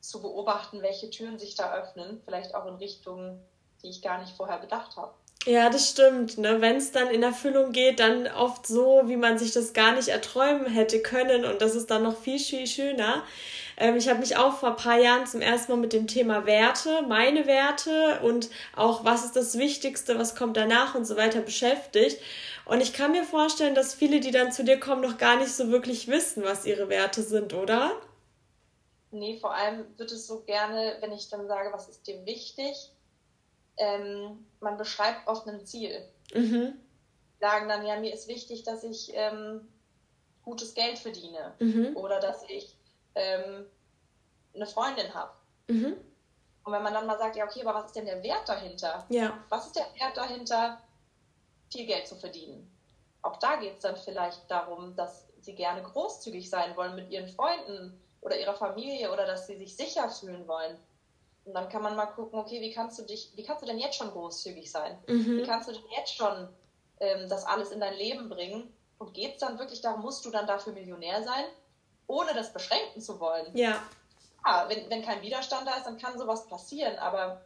zu 0.00 0.20
beobachten, 0.20 0.82
welche 0.82 1.10
Türen 1.10 1.38
sich 1.38 1.54
da 1.54 1.74
öffnen, 1.74 2.20
vielleicht 2.24 2.54
auch 2.54 2.66
in 2.66 2.74
Richtungen, 2.74 3.40
die 3.82 3.90
ich 3.90 4.02
gar 4.02 4.20
nicht 4.20 4.36
vorher 4.36 4.58
bedacht 4.58 4.96
habe. 4.96 5.14
Ja, 5.46 5.68
das 5.68 5.90
stimmt. 5.90 6.38
Ne? 6.38 6.60
Wenn 6.60 6.76
es 6.76 6.92
dann 6.92 7.08
in 7.08 7.22
Erfüllung 7.22 7.72
geht, 7.72 8.00
dann 8.00 8.26
oft 8.28 8.66
so, 8.66 9.02
wie 9.04 9.16
man 9.16 9.38
sich 9.38 9.52
das 9.52 9.74
gar 9.74 9.94
nicht 9.94 10.08
erträumen 10.08 10.66
hätte 10.66 11.00
können. 11.00 11.44
Und 11.44 11.60
das 11.60 11.74
ist 11.74 11.90
dann 11.90 12.02
noch 12.02 12.16
viel, 12.16 12.38
viel 12.38 12.66
schöner. 12.66 13.24
Ähm, 13.76 13.96
ich 13.96 14.08
habe 14.08 14.20
mich 14.20 14.36
auch 14.36 14.54
vor 14.58 14.70
ein 14.70 14.76
paar 14.76 14.98
Jahren 14.98 15.26
zum 15.26 15.40
ersten 15.40 15.72
Mal 15.72 15.78
mit 15.78 15.92
dem 15.92 16.06
Thema 16.06 16.46
Werte, 16.46 17.02
meine 17.02 17.46
Werte 17.46 18.20
und 18.20 18.50
auch 18.76 19.04
was 19.04 19.24
ist 19.24 19.36
das 19.36 19.58
Wichtigste, 19.58 20.18
was 20.18 20.36
kommt 20.36 20.56
danach 20.56 20.94
und 20.94 21.04
so 21.04 21.16
weiter 21.16 21.40
beschäftigt. 21.40 22.20
Und 22.66 22.80
ich 22.80 22.92
kann 22.92 23.12
mir 23.12 23.24
vorstellen, 23.24 23.74
dass 23.74 23.94
viele, 23.94 24.20
die 24.20 24.30
dann 24.30 24.52
zu 24.52 24.64
dir 24.64 24.80
kommen, 24.80 25.02
noch 25.02 25.18
gar 25.18 25.36
nicht 25.36 25.52
so 25.52 25.70
wirklich 25.70 26.08
wissen, 26.08 26.44
was 26.44 26.64
ihre 26.64 26.88
Werte 26.88 27.22
sind, 27.22 27.52
oder? 27.52 27.92
Nee, 29.10 29.38
vor 29.38 29.54
allem 29.54 29.84
wird 29.96 30.10
es 30.10 30.26
so 30.26 30.40
gerne, 30.40 30.96
wenn 31.00 31.12
ich 31.12 31.28
dann 31.28 31.46
sage, 31.46 31.70
was 31.72 31.88
ist 31.88 32.06
dir 32.06 32.24
wichtig, 32.26 32.90
ähm, 33.76 34.44
man 34.60 34.76
beschreibt 34.76 35.26
oft 35.28 35.46
ein 35.46 35.64
Ziel. 35.66 36.02
Mhm. 36.34 36.74
Sagen 37.40 37.68
dann, 37.68 37.86
ja, 37.86 37.98
mir 38.00 38.12
ist 38.12 38.28
wichtig, 38.28 38.62
dass 38.62 38.82
ich 38.82 39.12
ähm, 39.14 39.68
gutes 40.42 40.74
Geld 40.74 40.98
verdiene 40.98 41.54
mhm. 41.58 41.96
oder 41.96 42.20
dass 42.20 42.44
ich 42.48 42.73
ähm, 43.14 43.66
eine 44.54 44.66
Freundin 44.66 45.12
habe. 45.14 45.32
Mhm. 45.68 45.96
Und 46.64 46.72
wenn 46.72 46.82
man 46.82 46.94
dann 46.94 47.06
mal 47.06 47.18
sagt, 47.18 47.36
ja, 47.36 47.44
okay, 47.44 47.62
aber 47.62 47.74
was 47.74 47.86
ist 47.86 47.96
denn 47.96 48.06
der 48.06 48.22
Wert 48.22 48.48
dahinter? 48.48 49.04
Ja. 49.10 49.38
Was 49.50 49.66
ist 49.66 49.76
der 49.76 49.86
Wert 49.98 50.16
dahinter, 50.16 50.80
viel 51.70 51.86
Geld 51.86 52.08
zu 52.08 52.16
verdienen? 52.16 52.70
Auch 53.22 53.38
da 53.38 53.56
geht 53.56 53.74
es 53.74 53.80
dann 53.80 53.96
vielleicht 53.96 54.50
darum, 54.50 54.94
dass 54.96 55.26
sie 55.40 55.54
gerne 55.54 55.82
großzügig 55.82 56.48
sein 56.48 56.76
wollen 56.76 56.94
mit 56.94 57.10
ihren 57.10 57.28
Freunden 57.28 58.00
oder 58.20 58.38
ihrer 58.38 58.54
Familie 58.54 59.12
oder 59.12 59.26
dass 59.26 59.46
sie 59.46 59.56
sich 59.56 59.76
sicher 59.76 60.08
fühlen 60.08 60.48
wollen. 60.48 60.78
Und 61.44 61.52
dann 61.52 61.68
kann 61.68 61.82
man 61.82 61.94
mal 61.94 62.06
gucken, 62.06 62.38
okay, 62.38 62.60
wie 62.60 62.72
kannst 62.72 62.98
du 62.98 63.02
dich, 63.02 63.32
wie 63.34 63.42
kannst 63.42 63.62
du 63.62 63.66
denn 63.66 63.78
jetzt 63.78 63.96
schon 63.96 64.10
großzügig 64.10 64.70
sein? 64.70 64.98
Mhm. 65.06 65.38
Wie 65.38 65.42
kannst 65.42 65.68
du 65.68 65.72
denn 65.72 65.84
jetzt 65.94 66.14
schon 66.14 66.48
ähm, 67.00 67.28
das 67.28 67.44
alles 67.44 67.70
in 67.70 67.80
dein 67.80 67.94
Leben 67.94 68.30
bringen? 68.30 68.74
Und 68.96 69.12
geht 69.12 69.34
es 69.34 69.40
dann 69.40 69.58
wirklich 69.58 69.82
darum, 69.82 70.00
musst 70.00 70.24
du 70.24 70.30
dann 70.30 70.46
dafür 70.46 70.72
Millionär 70.72 71.22
sein, 71.22 71.44
ohne 72.06 72.34
das 72.34 72.52
beschränken 72.52 73.00
zu 73.00 73.20
wollen? 73.20 73.56
Ja. 73.56 73.82
ja 74.46 74.68
wenn, 74.68 74.88
wenn 74.90 75.04
kein 75.04 75.22
Widerstand 75.22 75.66
da 75.66 75.76
ist, 75.76 75.86
dann 75.86 75.98
kann 75.98 76.18
sowas 76.18 76.46
passieren, 76.46 76.96
aber 76.98 77.42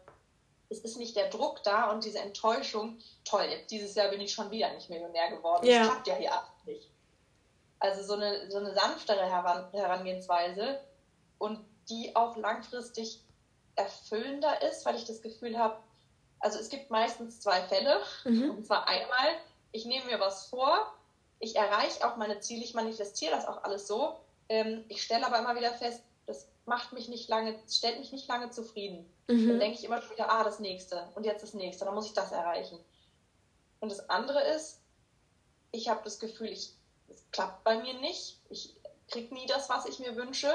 es 0.71 0.81
ist 0.81 0.99
nicht 0.99 1.17
der 1.17 1.31
Druck 1.31 1.62
da 1.62 1.91
und 1.91 2.05
diese 2.05 2.19
Enttäuschung, 2.19 2.99
toll, 3.25 3.45
jetzt 3.45 3.71
dieses 3.71 3.95
Jahr 3.95 4.09
bin 4.09 4.21
ich 4.21 4.33
schon 4.33 4.50
wieder 4.50 4.73
nicht 4.75 4.91
Millionär 4.91 5.31
geworden. 5.31 5.67
Ja. 5.67 5.81
Das 5.81 5.88
klappt 5.88 6.07
ja 6.07 6.15
hier 6.17 6.33
ab 6.33 6.53
nicht. 6.67 6.91
Also 7.81 8.03
so 8.03 8.15
eine, 8.15 8.50
so 8.50 8.59
eine 8.59 8.75
sanftere 8.75 9.25
Herangehensweise 9.31 10.81
und 11.38 11.65
die 11.88 12.15
auch 12.17 12.37
langfristig 12.37 13.23
erfüllender 13.77 14.62
ist, 14.62 14.85
weil 14.85 14.97
ich 14.97 15.05
das 15.05 15.23
Gefühl 15.23 15.59
habe, 15.59 15.79
also 16.41 16.59
es 16.59 16.69
gibt 16.69 16.91
meistens 16.91 17.41
zwei 17.41 17.62
Fälle. 17.62 18.00
Mhm. 18.25 18.50
Und 18.50 18.67
zwar 18.67 18.87
einmal, 18.88 19.29
ich 19.73 19.87
nehme 19.87 20.07
mir 20.07 20.21
was 20.21 20.47
vor, 20.47 20.93
ich 21.38 21.57
erreiche 21.57 22.07
auch 22.07 22.17
meine 22.17 22.41
Ziele, 22.41 22.65
ich 22.65 22.75
manifestiere 22.75 23.33
das 23.33 23.47
auch 23.47 23.62
alles 23.62 23.87
so. 23.87 24.19
Ähm, 24.49 24.85
ich 24.88 25.02
stelle 25.02 25.26
aber 25.26 25.38
immer 25.38 25.57
wieder 25.57 25.73
fest, 25.73 26.02
das 26.26 26.49
macht 26.67 26.93
mich 26.93 27.09
nicht 27.09 27.28
lange, 27.28 27.59
stellt 27.69 27.99
mich 27.99 28.12
nicht 28.12 28.28
lange 28.28 28.50
zufrieden. 28.50 29.11
Mhm. 29.28 29.49
Dann 29.49 29.61
denke 29.61 29.78
ich 29.78 29.85
immer 29.85 30.02
wieder, 30.11 30.31
ah, 30.31 30.45
das 30.45 30.59
nächste 30.59 31.09
und 31.14 31.25
jetzt 31.25 31.43
das 31.43 31.55
nächste, 31.55 31.85
dann 31.85 31.95
muss 31.95 32.07
ich 32.07 32.14
das 32.14 32.33
erreichen. 32.33 32.78
Und 33.81 33.90
das 33.90 34.09
andere 34.11 34.43
ist, 34.55 34.81
ich 35.71 35.88
habe 35.88 36.00
das 36.05 36.19
Gefühl, 36.19 36.49
ich 36.49 36.73
es 37.11 37.25
klappt 37.31 37.64
bei 37.64 37.78
mir 37.78 37.95
nicht. 37.95 38.40
Ich 38.50 38.75
kriege 39.11 39.35
nie 39.35 39.47
das, 39.47 39.69
was 39.69 39.87
ich 39.87 39.99
mir 39.99 40.17
wünsche 40.17 40.52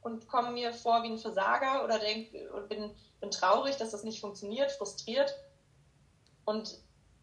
und 0.00 0.28
komme 0.28 0.50
mir 0.50 0.72
vor 0.72 1.02
wie 1.02 1.08
ein 1.08 1.18
Versager 1.18 1.84
oder 1.84 1.98
denk, 1.98 2.28
und 2.54 2.68
bin, 2.68 2.90
bin 3.20 3.30
traurig, 3.30 3.76
dass 3.76 3.90
das 3.90 4.04
nicht 4.04 4.20
funktioniert, 4.20 4.72
frustriert. 4.72 5.34
Und 6.44 6.78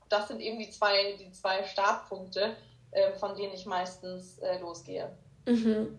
das 0.09 0.27
sind 0.27 0.39
eben 0.39 0.59
die 0.59 0.69
zwei, 0.69 1.17
die 1.19 1.31
zwei 1.31 1.63
Startpunkte, 1.63 2.55
äh, 2.91 3.13
von 3.13 3.35
denen 3.35 3.53
ich 3.53 3.65
meistens 3.65 4.37
äh, 4.39 4.59
losgehe. 4.59 5.17
Mhm. 5.45 5.97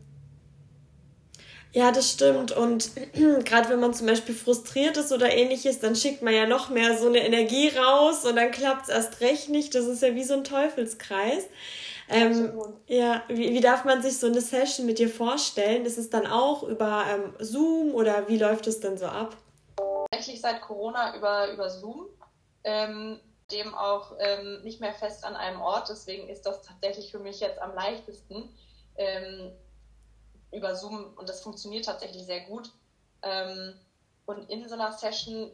Ja, 1.72 1.92
das 1.92 2.10
stimmt. 2.10 2.52
Und 2.52 2.90
gerade 3.44 3.68
wenn 3.68 3.80
man 3.80 3.94
zum 3.94 4.06
Beispiel 4.06 4.34
frustriert 4.34 4.96
ist 4.96 5.12
oder 5.12 5.30
ähnliches, 5.30 5.80
dann 5.80 5.94
schickt 5.96 6.22
man 6.22 6.34
ja 6.34 6.46
noch 6.46 6.70
mehr 6.70 6.96
so 6.96 7.06
eine 7.06 7.24
Energie 7.24 7.68
raus 7.68 8.24
und 8.24 8.36
dann 8.36 8.50
klappt 8.50 8.84
es 8.84 8.88
erst 8.88 9.20
recht 9.20 9.48
nicht. 9.48 9.74
Das 9.74 9.84
ist 9.84 10.02
ja 10.02 10.14
wie 10.14 10.24
so 10.24 10.34
ein 10.34 10.44
Teufelskreis. 10.44 11.44
Ähm, 12.10 12.52
ja, 12.86 13.22
wie, 13.28 13.52
wie 13.52 13.60
darf 13.60 13.84
man 13.84 14.00
sich 14.00 14.18
so 14.18 14.28
eine 14.28 14.40
Session 14.40 14.86
mit 14.86 14.98
dir 14.98 15.10
vorstellen? 15.10 15.84
Ist 15.84 15.98
es 15.98 16.08
dann 16.08 16.26
auch 16.26 16.62
über 16.62 17.04
ähm, 17.10 17.34
Zoom 17.38 17.94
oder 17.94 18.28
wie 18.28 18.38
läuft 18.38 18.66
es 18.66 18.80
denn 18.80 18.96
so 18.96 19.06
ab? 19.06 19.36
Tatsächlich 20.10 20.40
seit 20.40 20.62
Corona 20.62 21.14
über, 21.16 21.52
über 21.52 21.68
Zoom, 21.68 22.06
ähm, 22.64 23.20
dem 23.52 23.74
auch 23.74 24.12
ähm, 24.18 24.62
nicht 24.62 24.80
mehr 24.80 24.94
fest 24.94 25.22
an 25.22 25.36
einem 25.36 25.60
Ort. 25.60 25.90
Deswegen 25.90 26.30
ist 26.30 26.46
das 26.46 26.62
tatsächlich 26.62 27.10
für 27.10 27.18
mich 27.18 27.40
jetzt 27.40 27.60
am 27.60 27.74
leichtesten 27.74 28.48
ähm, 28.96 29.52
über 30.52 30.74
Zoom 30.74 31.12
und 31.16 31.28
das 31.28 31.42
funktioniert 31.42 31.84
tatsächlich 31.84 32.24
sehr 32.24 32.40
gut. 32.40 32.70
Ähm, 33.22 33.74
und 34.26 34.50
in 34.50 34.68
so 34.68 34.74
einer 34.74 34.92
Session, 34.92 35.50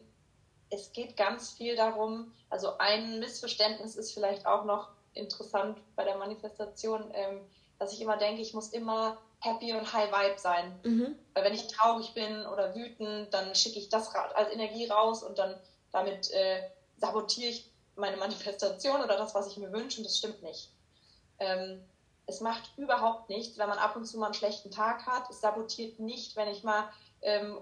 es 0.71 0.93
geht 0.93 1.17
ganz 1.17 1.53
viel 1.53 1.77
darum, 1.77 2.33
also 2.51 2.79
ein 2.79 3.21
Missverständnis 3.21 3.97
ist 3.97 4.13
vielleicht 4.13 4.47
auch 4.47 4.65
noch, 4.65 4.91
interessant 5.15 5.79
bei 5.97 6.05
der 6.05 6.17
Manifestation, 6.17 7.11
ähm, 7.15 7.41
dass 7.79 7.93
ich 7.93 8.01
immer 8.01 8.17
denke, 8.17 8.43
ich 8.43 8.55
muss 8.55 8.69
immer 8.69 9.19
happy 9.41 9.73
und 9.73 9.93
high 9.93 10.11
vibe 10.11 10.39
sein. 10.39 10.79
Mhm. 10.83 11.19
Weil 11.35 11.45
wenn 11.45 11.55
ich 11.55 11.67
traurig 11.69 12.15
bin 12.15 12.47
oder 12.47 12.75
wütend, 12.75 13.33
dann 13.33 13.55
schicke 13.55 13.79
ich 13.79 13.89
das 13.89 14.15
als 14.15 14.53
Energie 14.53 14.87
raus 14.87 15.23
und 15.23 15.39
dann 15.39 15.55
damit 15.93 16.31
äh, 16.33 16.63
sabotiere 16.97 17.51
ich 17.51 17.71
meine 17.97 18.17
Manifestation 18.17 19.03
oder 19.03 19.17
das, 19.17 19.35
was 19.35 19.49
ich 19.49 19.57
mir 19.57 19.73
wünsche 19.73 19.99
und 19.99 20.05
das 20.05 20.19
stimmt 20.19 20.43
nicht. 20.43 20.71
Ähm, 21.39 21.85
es 22.27 22.41
macht 22.41 22.77
überhaupt 22.77 23.29
nichts, 23.29 23.59
wenn 23.59 23.69
man 23.69 23.79
ab 23.79 23.97
und 23.97 24.07
zu 24.07 24.19
mal 24.19 24.27
einen 24.27 24.35
schlechten 24.35 24.71
Tag 24.71 25.07
hat. 25.07 25.29
Es 25.31 25.41
sabotiert 25.41 25.99
nicht, 25.99 26.37
wenn 26.37 26.49
ich 26.49 26.63
mal 26.63 26.89
ähm, 27.23 27.59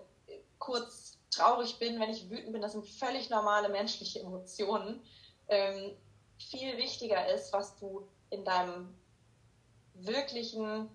kurz 0.59 1.19
traurig 1.31 1.79
bin, 1.79 1.99
wenn 1.99 2.11
ich 2.11 2.31
wütend 2.31 2.53
bin. 2.53 2.63
Das 2.63 2.73
sind 2.73 2.87
völlig 2.87 3.31
normale 3.31 3.69
menschliche 3.69 4.21
Emotionen. 4.21 5.03
Ähm, 5.49 5.97
viel 6.39 6.77
wichtiger 6.77 7.27
ist, 7.35 7.53
was 7.53 7.77
du 7.79 8.07
in 8.31 8.45
deinem 8.45 8.95
wirklichen, 9.95 10.89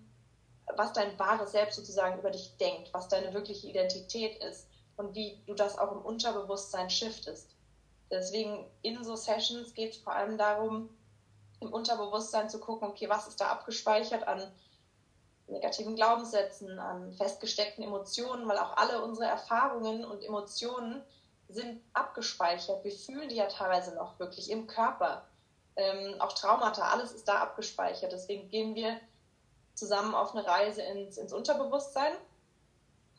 was 0.75 0.93
dein 0.93 1.17
wahres 1.19 1.51
Selbst 1.51 1.75
sozusagen 1.75 2.19
über 2.19 2.31
dich 2.31 2.55
denkt, 2.57 2.93
was 2.93 3.07
deine 3.09 3.33
wirkliche 3.33 3.67
Identität 3.67 4.41
ist 4.43 4.67
und 4.95 5.13
wie 5.15 5.41
du 5.45 5.53
das 5.53 5.77
auch 5.77 5.91
im 5.91 6.01
Unterbewusstsein 6.01 6.89
shiftest. 6.89 7.55
Deswegen 8.09 8.65
in 8.81 9.03
so 9.03 9.15
Sessions 9.15 9.73
geht 9.73 9.93
es 9.93 9.97
vor 9.97 10.13
allem 10.13 10.37
darum, 10.37 10.89
im 11.59 11.73
Unterbewusstsein 11.73 12.49
zu 12.49 12.59
gucken, 12.59 12.87
okay, 12.87 13.09
was 13.09 13.27
ist 13.27 13.41
da 13.41 13.47
abgespeichert 13.47 14.27
an 14.27 14.51
negativen 15.47 15.95
Glaubenssätzen, 15.95 16.77
an 16.77 17.13
festgesteckten 17.13 17.83
Emotionen, 17.83 18.47
weil 18.47 18.57
auch 18.57 18.75
alle 18.77 19.01
unsere 19.03 19.27
Erfahrungen 19.27 20.03
und 20.05 20.23
Emotionen 20.23 21.01
sind 21.47 21.81
abgespeichert. 21.93 22.83
Wir 22.83 22.91
fühlen 22.91 23.29
die 23.29 23.35
ja 23.35 23.47
teilweise 23.47 23.95
noch 23.95 24.19
wirklich 24.19 24.51
im 24.51 24.67
Körper 24.67 25.25
ähm, 25.77 26.19
auch 26.19 26.33
Traumata, 26.33 26.89
alles 26.89 27.11
ist 27.11 27.27
da 27.27 27.39
abgespeichert. 27.39 28.11
Deswegen 28.11 28.49
gehen 28.49 28.75
wir 28.75 28.99
zusammen 29.75 30.15
auf 30.15 30.35
eine 30.35 30.45
Reise 30.45 30.81
ins, 30.81 31.17
ins 31.17 31.31
Unterbewusstsein, 31.31 32.13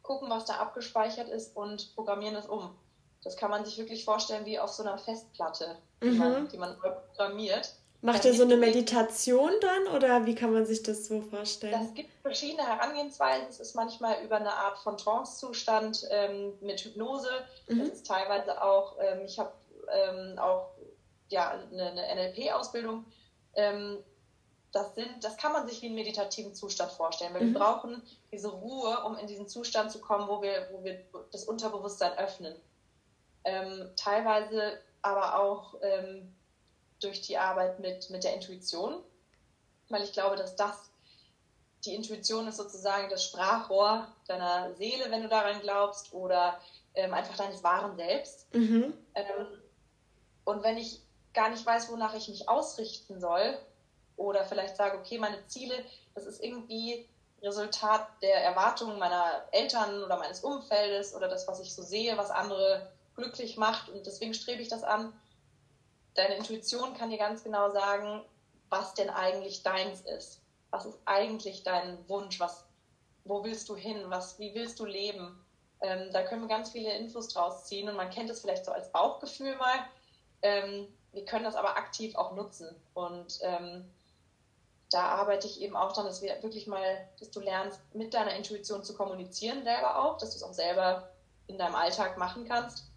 gucken, 0.03 0.29
was 0.29 0.45
da 0.45 0.55
abgespeichert 0.55 1.29
ist 1.29 1.57
und 1.57 1.95
programmieren 1.95 2.35
es 2.35 2.47
um. 2.47 2.77
Das 3.23 3.37
kann 3.37 3.51
man 3.51 3.65
sich 3.65 3.79
wirklich 3.79 4.05
vorstellen 4.05 4.45
wie 4.45 4.59
auf 4.59 4.71
so 4.71 4.83
einer 4.83 4.99
Festplatte, 4.99 5.79
die, 6.03 6.11
mhm. 6.11 6.19
man, 6.19 6.49
die 6.49 6.59
man 6.59 6.77
programmiert. 6.79 7.75
Macht 8.01 8.25
ihr 8.25 8.33
so 8.33 8.45
eine 8.45 8.57
Meditation 8.57 9.51
dann 9.61 9.97
oder 9.97 10.25
wie 10.25 10.37
kann 10.37 10.53
man 10.53 10.65
sich 10.65 10.85
das 10.85 11.07
so 11.07 11.21
vorstellen? 11.21 11.83
Es 11.85 11.95
gibt 11.95 12.11
verschiedene 12.23 12.65
Herangehensweisen. 12.65 13.49
Es 13.49 13.59
ist 13.59 13.75
manchmal 13.75 14.23
über 14.25 14.37
eine 14.37 14.53
Art 14.53 14.79
von 14.79 14.97
Trance-Zustand 14.97 16.07
ähm, 16.11 16.53
mit 16.61 16.81
Hypnose. 16.81 17.29
Mhm. 17.67 17.81
Es 17.81 17.89
ist 17.89 18.07
teilweise 18.07 18.63
auch, 18.63 18.97
ähm, 19.01 19.23
ich 19.25 19.41
habe 19.41 19.53
ähm, 19.93 20.39
auch 20.39 20.69
ja, 21.29 21.51
eine, 21.73 21.91
eine 21.91 22.33
NLP-Ausbildung. 22.33 23.05
Ähm, 23.55 23.99
das, 24.71 24.95
sind, 24.95 25.25
das 25.25 25.37
kann 25.37 25.53
man 25.53 25.67
sich 25.67 25.83
wie 25.83 25.87
einen 25.87 25.97
meditativen 25.97 26.55
Zustand 26.55 26.93
vorstellen, 26.93 27.35
weil 27.35 27.43
mhm. 27.43 27.55
wir 27.55 27.61
brauchen 27.61 28.03
diese 28.31 28.49
Ruhe, 28.49 29.03
um 29.07 29.17
in 29.17 29.27
diesen 29.27 29.49
Zustand 29.49 29.91
zu 29.91 30.01
kommen, 30.01 30.29
wo 30.29 30.41
wir, 30.41 30.69
wo 30.71 30.85
wir 30.85 31.01
das 31.33 31.45
Unterbewusstsein 31.45 32.17
öffnen. 32.17 32.55
Ähm, 33.43 33.91
teilweise 33.97 34.79
aber 35.03 35.41
auch 35.41 35.75
ähm, 35.83 36.35
durch 37.01 37.21
die 37.21 37.39
Arbeit 37.39 37.81
mit, 37.81 38.11
mit 38.11 38.25
der 38.25 38.35
Intuition, 38.35 39.03
weil 39.89 40.03
ich 40.03 40.13
glaube, 40.13 40.37
dass 40.37 40.57
das, 40.57 40.91
die 41.85 41.95
Intuition 41.95 42.49
ist 42.49 42.57
sozusagen 42.57 43.09
das 43.09 43.25
Sprachrohr 43.25 44.09
deiner 44.27 44.75
Seele, 44.75 45.11
wenn 45.11 45.23
du 45.23 45.29
daran 45.29 45.61
glaubst, 45.61 46.13
oder 46.13 46.61
ähm, 46.95 47.15
einfach 47.15 47.37
deines 47.37 47.63
wahren 47.63 47.97
Selbst. 47.97 48.53
Mhm. 48.55 48.93
Ähm, 49.15 49.47
und 50.45 50.63
wenn 50.63 50.77
ich 50.77 51.01
gar 51.35 51.51
nicht 51.51 51.65
weiß, 51.65 51.91
wonach 51.91 52.15
ich 52.15 52.29
mich 52.29 52.49
ausrichten 52.49 53.21
soll 53.21 53.59
oder 54.17 54.45
vielleicht 54.45 54.77
sage, 54.77 54.99
okay, 54.99 55.19
meine 55.19 55.47
Ziele, 55.47 55.75
das 56.15 56.27
ist 56.27 56.43
irgendwie 56.43 57.09
Resultat 57.43 58.09
der 58.23 58.43
Erwartungen 58.43 58.99
meiner 58.99 59.45
Eltern 59.53 60.03
oder 60.03 60.17
meines 60.17 60.41
Umfeldes 60.41 61.15
oder 61.15 61.29
das, 61.29 61.47
was 61.47 61.61
ich 61.61 61.73
so 61.73 61.83
sehe, 61.83 62.17
was 62.17 62.31
andere 62.31 62.91
glücklich 63.15 63.57
macht 63.57 63.89
und 63.91 64.07
deswegen 64.07 64.35
strebe 64.35 64.63
ich 64.63 64.69
das 64.69 64.83
an. 64.83 65.13
Deine 66.19 66.35
Intuition 66.35 66.95
kann 66.95 67.11
dir 67.11 67.19
ganz 67.19 67.45
genau 67.45 67.71
sagen, 67.71 68.25
was 68.71 68.93
denn 68.95 69.09
eigentlich 69.09 69.63
deins 69.63 70.01
ist. 70.01 70.41
Was 70.71 70.85
ist 70.85 70.99
eigentlich 71.05 71.63
dein 71.63 71.97
Wunsch? 72.09 72.41
Was, 72.41 72.65
wo 73.23 73.45
willst 73.45 73.69
du 73.69 73.77
hin? 73.77 74.03
Was, 74.09 74.37
wie 74.41 74.53
willst 74.53 74.81
du 74.81 74.85
leben? 74.85 75.41
Ähm, 75.81 76.11
da 76.13 76.25
können 76.25 76.43
wir 76.43 76.49
ganz 76.49 76.73
viele 76.73 76.93
Infos 76.93 77.29
draus 77.29 77.67
ziehen 77.67 77.89
und 77.89 77.95
man 77.95 78.11
kennt 78.11 78.31
es 78.31 78.41
vielleicht 78.41 78.65
so 78.65 78.73
als 78.73 78.91
Bauchgefühl 78.91 79.55
mal. 79.59 79.79
Ähm, 80.43 80.89
wir 81.13 81.25
können 81.25 81.45
das 81.45 81.55
aber 81.55 81.77
aktiv 81.77 82.17
auch 82.17 82.35
nutzen. 82.35 82.69
Und 82.95 83.39
ähm, 83.43 83.89
da 84.91 85.03
arbeite 85.03 85.47
ich 85.47 85.61
eben 85.61 85.77
auch 85.77 85.93
daran, 85.93 86.07
dass 86.07 86.21
wir 86.21 86.43
wirklich 86.43 86.67
mal, 86.67 87.09
dass 87.21 87.31
du 87.31 87.39
lernst, 87.39 87.81
mit 87.95 88.13
deiner 88.13 88.35
Intuition 88.35 88.83
zu 88.83 88.97
kommunizieren, 88.97 89.63
selber 89.63 90.03
auch, 90.05 90.19
dass 90.19 90.31
du 90.31 90.39
es 90.39 90.43
auch 90.43 90.53
selber 90.53 91.13
in 91.47 91.59
deinem 91.59 91.77
Alltag 91.77 92.19
machen 92.19 92.45
kannst 92.45 92.91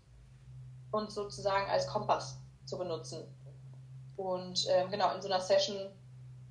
und 0.89 1.11
sozusagen 1.11 1.69
als 1.69 1.85
Kompass 1.85 2.40
zu 2.65 2.77
benutzen. 2.77 3.23
Und 4.15 4.65
ähm, 4.69 4.89
genau, 4.91 5.13
in 5.13 5.21
so 5.21 5.27
einer 5.27 5.41
Session 5.41 5.89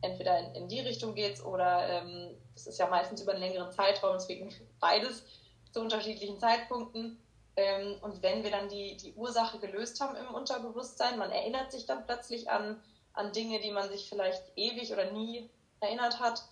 entweder 0.02 0.38
in, 0.38 0.54
in 0.54 0.68
die 0.68 0.80
Richtung 0.80 1.14
geht 1.14 1.34
es 1.34 1.44
oder 1.44 1.88
ähm, 1.88 2.36
es 2.54 2.66
ist 2.66 2.78
ja 2.78 2.88
meistens 2.88 3.22
über 3.22 3.32
einen 3.32 3.42
längeren 3.42 3.72
Zeitraum, 3.72 4.14
deswegen 4.14 4.52
beides 4.80 5.24
zu 5.72 5.80
unterschiedlichen 5.80 6.38
Zeitpunkten. 6.38 7.18
Ähm, 7.56 7.96
und 8.02 8.22
wenn 8.22 8.42
wir 8.42 8.50
dann 8.50 8.68
die, 8.68 8.96
die 8.96 9.14
Ursache 9.14 9.58
gelöst 9.58 10.00
haben 10.00 10.16
im 10.16 10.34
Unterbewusstsein, 10.34 11.18
man 11.18 11.30
erinnert 11.30 11.72
sich 11.72 11.86
dann 11.86 12.06
plötzlich 12.06 12.50
an, 12.50 12.82
an 13.12 13.32
Dinge, 13.32 13.60
die 13.60 13.70
man 13.70 13.88
sich 13.88 14.08
vielleicht 14.08 14.42
ewig 14.56 14.92
oder 14.92 15.10
nie 15.12 15.50
erinnert 15.80 16.20
hat, 16.20 16.42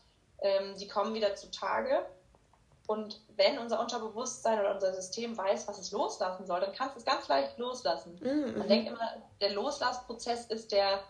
ähm, 0.41 0.77
die 0.79 0.89
kommen 0.89 1.15
wieder 1.15 1.35
zutage. 1.35 2.05
Und 2.89 3.21
wenn 3.37 3.59
unser 3.59 3.81
Unterbewusstsein 3.81 4.59
oder 4.59 4.75
unser 4.75 4.95
System 4.95 5.37
weiß, 5.37 5.69
was 5.69 5.79
es 5.79 5.93
loslassen 5.93 6.47
soll, 6.47 6.61
dann 6.61 6.73
kannst 6.73 6.95
du 6.95 7.01
es 7.01 7.05
ganz 7.05 7.29
leicht 7.29 7.59
loslassen. 7.59 8.19
Mhm. 8.23 8.57
Man 8.57 8.67
denkt 8.67 8.89
immer, 8.89 9.23
der 9.43 9.53
Loslassprozess 9.53 10.47
ist 10.47 10.73
der 10.73 11.05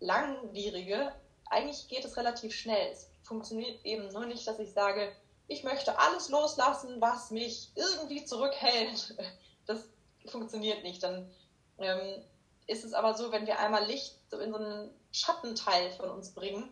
langwierige. 0.00 1.14
Eigentlich 1.48 1.88
geht 1.88 2.04
es 2.04 2.18
relativ 2.18 2.54
schnell. 2.54 2.92
Es 2.92 3.08
funktioniert 3.22 3.82
eben 3.86 4.12
nur 4.12 4.26
nicht, 4.26 4.46
dass 4.46 4.58
ich 4.58 4.74
sage, 4.74 5.10
ich 5.48 5.64
möchte 5.64 5.98
alles 5.98 6.28
loslassen, 6.28 7.00
was 7.00 7.30
mich 7.30 7.72
irgendwie 7.74 8.24
zurückhält. 8.24 9.16
Das 9.66 9.88
funktioniert 10.26 10.82
nicht. 10.82 11.02
Dann 11.02 11.30
ähm, 11.78 12.22
ist 12.66 12.84
es 12.84 12.92
aber 12.92 13.14
so, 13.14 13.32
wenn 13.32 13.46
wir 13.46 13.58
einmal 13.58 13.86
Licht 13.86 14.18
in 14.30 14.52
so 14.52 14.58
einen 14.58 14.90
Schattenteil 15.10 15.90
von 15.92 16.10
uns 16.10 16.34
bringen 16.34 16.68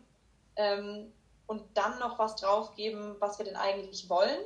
ähm, 0.57 1.11
und 1.53 1.77
dann 1.77 1.99
noch 1.99 2.19
was 2.19 2.37
draufgeben, 2.37 3.17
was 3.21 3.39
wir 3.39 3.45
denn 3.45 3.57
eigentlich 3.57 4.09
wollen, 4.09 4.41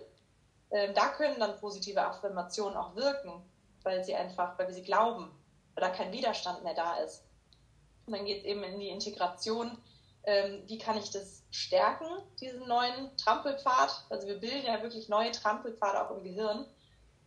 ähm, 0.70 0.94
da 0.94 1.08
können 1.08 1.40
dann 1.40 1.58
positive 1.58 2.02
Affirmationen 2.02 2.76
auch 2.76 2.94
wirken, 2.96 3.42
weil 3.82 4.04
sie 4.04 4.14
einfach, 4.14 4.58
weil 4.58 4.66
wir 4.66 4.74
sie 4.74 4.82
glauben, 4.82 5.30
weil 5.74 5.88
da 5.88 5.90
kein 5.90 6.12
Widerstand 6.12 6.64
mehr 6.64 6.74
da 6.74 6.96
ist. 6.98 7.24
Und 8.06 8.16
dann 8.16 8.24
geht 8.24 8.38
es 8.38 8.44
eben 8.44 8.62
in 8.64 8.78
die 8.78 8.88
Integration 8.88 9.78
ähm, 10.26 10.64
wie 10.66 10.78
kann 10.78 10.98
ich 10.98 11.10
das 11.10 11.44
stärken, 11.50 12.08
diesen 12.40 12.66
neuen 12.66 13.16
Trampelpfad. 13.16 14.04
Also 14.10 14.26
wir 14.26 14.38
bilden 14.38 14.66
ja 14.66 14.82
wirklich 14.82 15.08
neue 15.08 15.30
Trampelpfade 15.30 16.04
auch 16.04 16.16
im 16.16 16.24
Gehirn. 16.24 16.66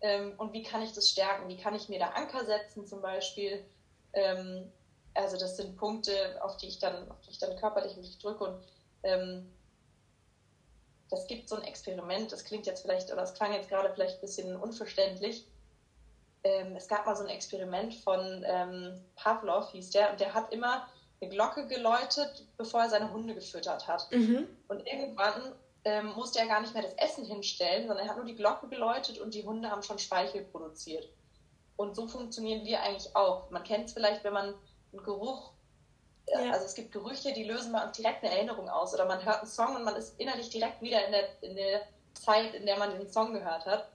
Ähm, 0.01 0.33
und 0.37 0.53
wie 0.53 0.63
kann 0.63 0.81
ich 0.81 0.91
das 0.91 1.09
stärken? 1.09 1.47
Wie 1.47 1.57
kann 1.57 1.75
ich 1.75 1.87
mir 1.87 1.99
da 1.99 2.09
Anker 2.09 2.45
setzen 2.45 2.85
zum 2.85 3.01
Beispiel? 3.01 3.65
Ähm, 4.13 4.69
also 5.13 5.37
das 5.37 5.55
sind 5.55 5.77
Punkte, 5.77 6.13
auf 6.43 6.57
die 6.57 6.67
ich 6.67 6.79
dann, 6.79 7.09
auf 7.09 7.19
die 7.21 7.31
ich 7.31 7.39
dann 7.39 7.55
körperlich 7.55 7.95
wirklich 7.95 8.19
drücke. 8.19 8.43
Und 8.43 8.63
ähm, 9.03 9.49
das 11.09 11.27
gibt 11.27 11.49
so 11.49 11.55
ein 11.55 11.63
Experiment, 11.63 12.31
das 12.31 12.43
klingt 12.43 12.65
jetzt 12.65 12.81
vielleicht, 12.81 13.11
oder 13.11 13.21
das 13.21 13.33
klang 13.33 13.53
jetzt 13.53 13.69
gerade 13.69 13.91
vielleicht 13.93 14.17
ein 14.17 14.21
bisschen 14.21 14.55
unverständlich. 14.55 15.47
Ähm, 16.43 16.75
es 16.75 16.87
gab 16.87 17.05
mal 17.05 17.15
so 17.15 17.23
ein 17.23 17.29
Experiment 17.29 17.93
von 17.95 18.43
ähm, 18.47 19.01
Pavlov, 19.15 19.71
hieß 19.71 19.89
der, 19.91 20.11
und 20.11 20.19
der 20.19 20.33
hat 20.33 20.53
immer 20.53 20.87
eine 21.21 21.29
Glocke 21.29 21.67
geläutet, 21.67 22.47
bevor 22.57 22.81
er 22.81 22.89
seine 22.89 23.11
Hunde 23.11 23.33
gefüttert 23.33 23.87
hat. 23.87 24.09
Mhm. 24.11 24.47
Und 24.67 24.87
irgendwann 24.87 25.53
ähm, 25.83 26.13
musste 26.15 26.39
er 26.39 26.47
gar 26.47 26.61
nicht 26.61 26.73
mehr 26.73 26.83
das 26.83 26.93
Essen 26.93 27.25
hinstellen, 27.25 27.87
sondern 27.87 28.05
er 28.05 28.11
hat 28.11 28.17
nur 28.17 28.25
die 28.25 28.35
Glocke 28.35 28.67
geläutet 28.67 29.19
und 29.19 29.33
die 29.33 29.43
Hunde 29.43 29.69
haben 29.69 29.83
schon 29.83 29.99
Speichel 29.99 30.43
produziert. 30.45 31.09
Und 31.75 31.95
so 31.95 32.07
funktionieren 32.07 32.65
wir 32.65 32.81
eigentlich 32.81 33.15
auch. 33.15 33.49
Man 33.49 33.63
kennt 33.63 33.85
es 33.85 33.93
vielleicht, 33.93 34.23
wenn 34.23 34.33
man 34.33 34.53
einen 34.91 35.03
Geruch, 35.03 35.53
ja. 36.31 36.51
also 36.51 36.65
es 36.65 36.75
gibt 36.75 36.91
Gerüche, 36.91 37.33
die 37.33 37.43
lösen 37.43 37.73
uns 37.73 37.97
direkt 37.97 38.23
eine 38.23 38.33
Erinnerung 38.33 38.69
aus. 38.69 38.93
Oder 38.93 39.05
man 39.05 39.23
hört 39.23 39.39
einen 39.39 39.47
Song 39.47 39.75
und 39.75 39.83
man 39.83 39.95
ist 39.95 40.19
innerlich 40.19 40.49
direkt 40.49 40.81
wieder 40.81 41.05
in 41.05 41.11
der, 41.11 41.43
in 41.43 41.55
der 41.55 41.81
Zeit, 42.13 42.53
in 42.53 42.65
der 42.65 42.77
man 42.77 42.97
den 42.97 43.09
Song 43.11 43.33
gehört 43.33 43.65
hat. 43.65 43.89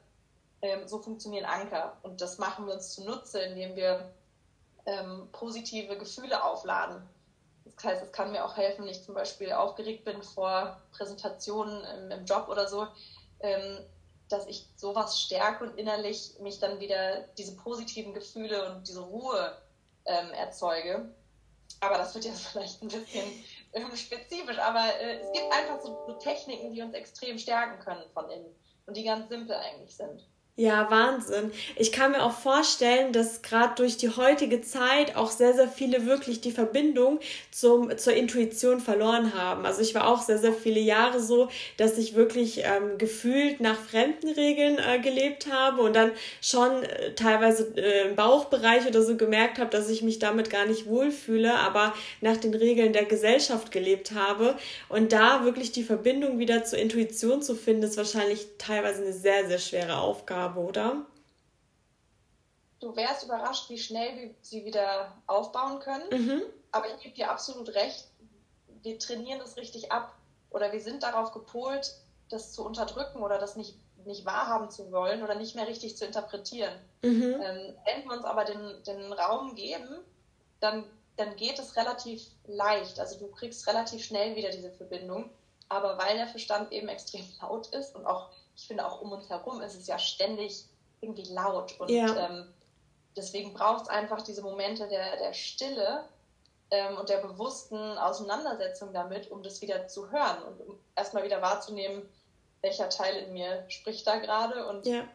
Ähm, 0.62 0.87
so 0.88 0.99
funktionieren 0.99 1.45
Anker. 1.45 1.97
Und 2.03 2.21
das 2.21 2.38
machen 2.38 2.67
wir 2.67 2.75
uns 2.75 2.95
zunutze, 2.95 3.41
indem 3.41 3.76
wir 3.76 4.11
ähm, 4.87 5.29
positive 5.33 5.97
Gefühle 5.97 6.43
aufladen. 6.43 7.03
Das 7.64 7.85
heißt, 7.85 8.03
es 8.03 8.12
kann 8.12 8.33
mir 8.33 8.45
auch 8.45 8.57
helfen, 8.57 8.85
wenn 8.85 8.91
ich 8.91 9.03
zum 9.03 9.14
Beispiel 9.14 9.53
aufgeregt 9.53 10.05
bin 10.05 10.23
vor 10.23 10.81
Präsentationen 10.93 11.85
im, 11.85 12.11
im 12.11 12.25
Job 12.25 12.49
oder 12.49 12.69
so, 12.69 12.87
ähm, 13.41 13.79
dass 14.29 14.47
ich 14.47 14.69
sowas 14.76 15.21
stärke 15.21 15.64
und 15.64 15.79
innerlich 15.79 16.38
mich 16.41 16.59
dann 16.59 16.81
wieder 16.81 17.23
diese 17.38 17.57
positiven 17.57 18.14
Gefühle 18.14 18.71
und 18.71 18.88
diese 18.88 19.03
Ruhe 19.03 19.57
ähm, 20.07 20.31
erzeuge. 20.33 21.11
Aber 21.80 21.99
das 21.99 22.14
wird 22.14 22.25
jetzt 22.25 22.47
vielleicht 22.49 22.83
ein 22.83 22.88
bisschen 22.88 23.44
ähm, 23.73 23.97
spezifisch, 23.97 24.59
aber 24.59 24.85
äh, 25.00 25.21
es 25.21 25.33
gibt 25.33 25.52
einfach 25.52 25.80
so, 25.80 26.04
so 26.06 26.12
Techniken, 26.14 26.73
die 26.73 26.83
uns 26.83 26.94
extrem 26.94 27.38
stärken 27.38 27.83
können 27.83 28.04
von 28.12 28.30
innen 28.30 28.54
und 28.87 28.97
die 28.97 29.04
ganz 29.04 29.28
simpel 29.28 29.56
eigentlich 29.56 29.94
sind. 29.94 30.26
Ja, 30.56 30.88
Wahnsinn. 30.88 31.50
Ich 31.75 31.90
kann 31.90 32.12
mir 32.12 32.23
auch 32.23 32.38
vorstellen, 32.38 33.12
dass 33.12 33.42
gerade 33.42 33.75
durch 33.75 33.96
die 33.96 34.11
heutige 34.11 34.61
Zeit 34.62 35.16
auch 35.16 35.32
sehr, 35.32 35.52
sehr 35.52 35.66
viele 35.66 36.06
wirklich 36.06 36.42
die 36.42 36.52
Verbindung 36.52 37.18
zum, 37.50 37.99
zur 37.99 38.12
Intuition 38.12 38.78
verloren 38.78 39.34
haben. 39.34 39.66
Also 39.66 39.80
ich 39.80 39.96
war 39.96 40.06
auch 40.06 40.23
sehr, 40.23 40.38
sehr 40.38 40.52
viele 40.52 40.78
Jahre 40.78 41.18
so, 41.18 41.49
dass 41.76 41.99
ich 41.99 42.14
wirklich 42.14 42.58
ähm, 42.62 42.99
gefühlt 42.99 43.58
nach 43.58 43.75
fremden 43.75 44.28
Regeln 44.28 44.78
äh, 44.78 45.00
gelebt 45.00 45.49
habe 45.52 45.82
und 45.82 45.96
dann 45.96 46.12
schon 46.40 46.84
äh, 46.84 47.16
teilweise 47.16 47.73
äh, 47.76 48.08
im 48.08 48.14
Bauchbereich 48.14 48.87
oder 48.87 49.02
so 49.02 49.16
gemerkt 49.16 49.58
habe, 49.58 49.70
dass 49.70 49.90
ich 49.90 50.02
mich 50.02 50.20
damit 50.20 50.50
gar 50.50 50.66
nicht 50.66 50.87
wohlfühle, 50.87 51.52
aber 51.52 51.94
nach 52.20 52.37
den 52.37 52.54
Regeln 52.54 52.92
der 52.92 53.06
Gesellschaft 53.06 53.73
gelebt 53.73 54.12
habe. 54.12 54.56
Und 54.88 55.11
da 55.11 55.44
wirklich 55.44 55.73
die 55.73 55.82
Verbindung 55.82 56.38
wieder 56.38 56.62
zur 56.62 56.78
Intuition 56.78 57.42
zu 57.42 57.56
finden, 57.56 57.82
ist 57.82 57.96
wahrscheinlich 57.96 58.46
teilweise 58.58 59.02
eine 59.02 59.12
sehr, 59.12 59.49
sehr 59.49 59.58
schwere 59.58 59.96
Aufgabe 59.96 60.44
habe, 60.45 60.61
oder? 60.61 61.07
Du 62.81 62.95
wärst 62.97 63.25
überrascht, 63.25 63.71
wie 63.71 63.79
schnell 63.79 64.17
wir 64.17 64.35
sie 64.43 64.65
wieder 64.65 65.17
aufbauen 65.27 65.81
können. 65.81 66.05
Mhm. 66.11 66.43
Aber 66.71 66.87
ich 66.89 67.03
gebe 67.03 67.15
dir 67.15 67.31
absolut 67.31 67.75
recht, 67.75 68.09
wir 68.83 68.99
trainieren 68.99 69.39
das 69.39 69.57
richtig 69.57 69.91
ab 69.91 70.15
oder 70.51 70.73
wir 70.73 70.81
sind 70.81 71.03
darauf 71.03 71.33
gepolt, 71.33 71.95
das 72.29 72.53
zu 72.53 72.65
unterdrücken 72.65 73.23
oder 73.23 73.39
das 73.39 73.57
nicht, 73.57 73.77
nicht 74.05 74.27
wahrhaben 74.27 74.71
zu 74.71 74.93
wollen 74.93 75.23
oder 75.23 75.35
nicht 75.35 75.55
mehr 75.55 75.67
richtig 75.67 75.97
zu 75.97 76.05
interpretieren. 76.05 76.75
Mhm. 77.03 77.41
Ähm, 77.41 77.75
wenn 77.87 78.05
wir 78.05 78.13
uns 78.13 78.25
aber 78.25 78.45
den, 78.45 78.83
den 78.87 79.13
Raum 79.13 79.55
geben, 79.55 80.01
dann, 80.61 80.85
dann 81.17 81.37
geht 81.37 81.59
es 81.59 81.77
relativ 81.77 82.23
leicht. 82.47 83.01
Also 83.01 83.19
du 83.19 83.29
kriegst 83.29 83.67
relativ 83.67 84.05
schnell 84.05 84.37
wieder 84.37 84.51
diese 84.51 84.71
Verbindung. 84.71 85.31
Aber 85.69 85.97
weil 85.97 86.17
der 86.17 86.27
Verstand 86.27 86.73
eben 86.73 86.89
extrem 86.95 87.25
laut 87.41 87.69
ist 87.69 87.95
und 87.95 88.05
auch 88.05 88.31
ich 88.56 88.66
finde 88.66 88.87
auch 88.87 89.00
um 89.00 89.12
uns 89.12 89.28
herum 89.28 89.61
ist 89.61 89.75
es 89.75 89.87
ja 89.87 89.99
ständig 89.99 90.64
irgendwie 91.00 91.25
laut. 91.25 91.78
Und 91.80 91.90
ja. 91.90 92.28
ähm, 92.28 92.52
deswegen 93.16 93.52
braucht 93.52 93.82
es 93.82 93.88
einfach 93.88 94.23
diese 94.23 94.42
Momente 94.42 94.88
der, 94.88 95.16
der 95.16 95.32
Stille 95.32 96.04
ähm, 96.70 96.96
und 96.99 97.08
der 97.08 97.18
bewussten 97.18 97.99
Auseinandersetzung 97.99 98.92
damit, 98.92 99.30
um 99.30 99.42
das 99.42 99.61
wieder 99.61 99.87
zu 99.88 100.11
hören 100.11 100.42
und 100.44 100.61
um 100.61 100.78
erstmal 100.96 101.25
wieder 101.25 101.42
wahrzunehmen, 101.42 102.08
welcher 102.62 102.88
Teil 102.88 103.16
in 103.16 103.32
mir 103.34 103.64
spricht 103.68 104.06
da 104.06 104.16
gerade 104.16 104.66
und 104.66 104.87
ja. 104.87 105.06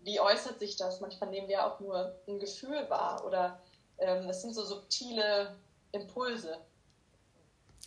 wie 0.00 0.20
äußert 0.20 0.58
sich 0.58 0.76
das. 0.76 1.00
Manchmal 1.00 1.30
nehmen 1.30 1.48
wir 1.48 1.66
auch 1.66 1.80
nur 1.80 2.16
ein 2.26 2.38
Gefühl 2.38 2.88
wahr 2.88 3.24
oder 3.26 3.60
ähm, 3.98 4.28
es 4.30 4.40
sind 4.40 4.54
so 4.54 4.64
subtile 4.64 5.54
Impulse. 5.92 6.58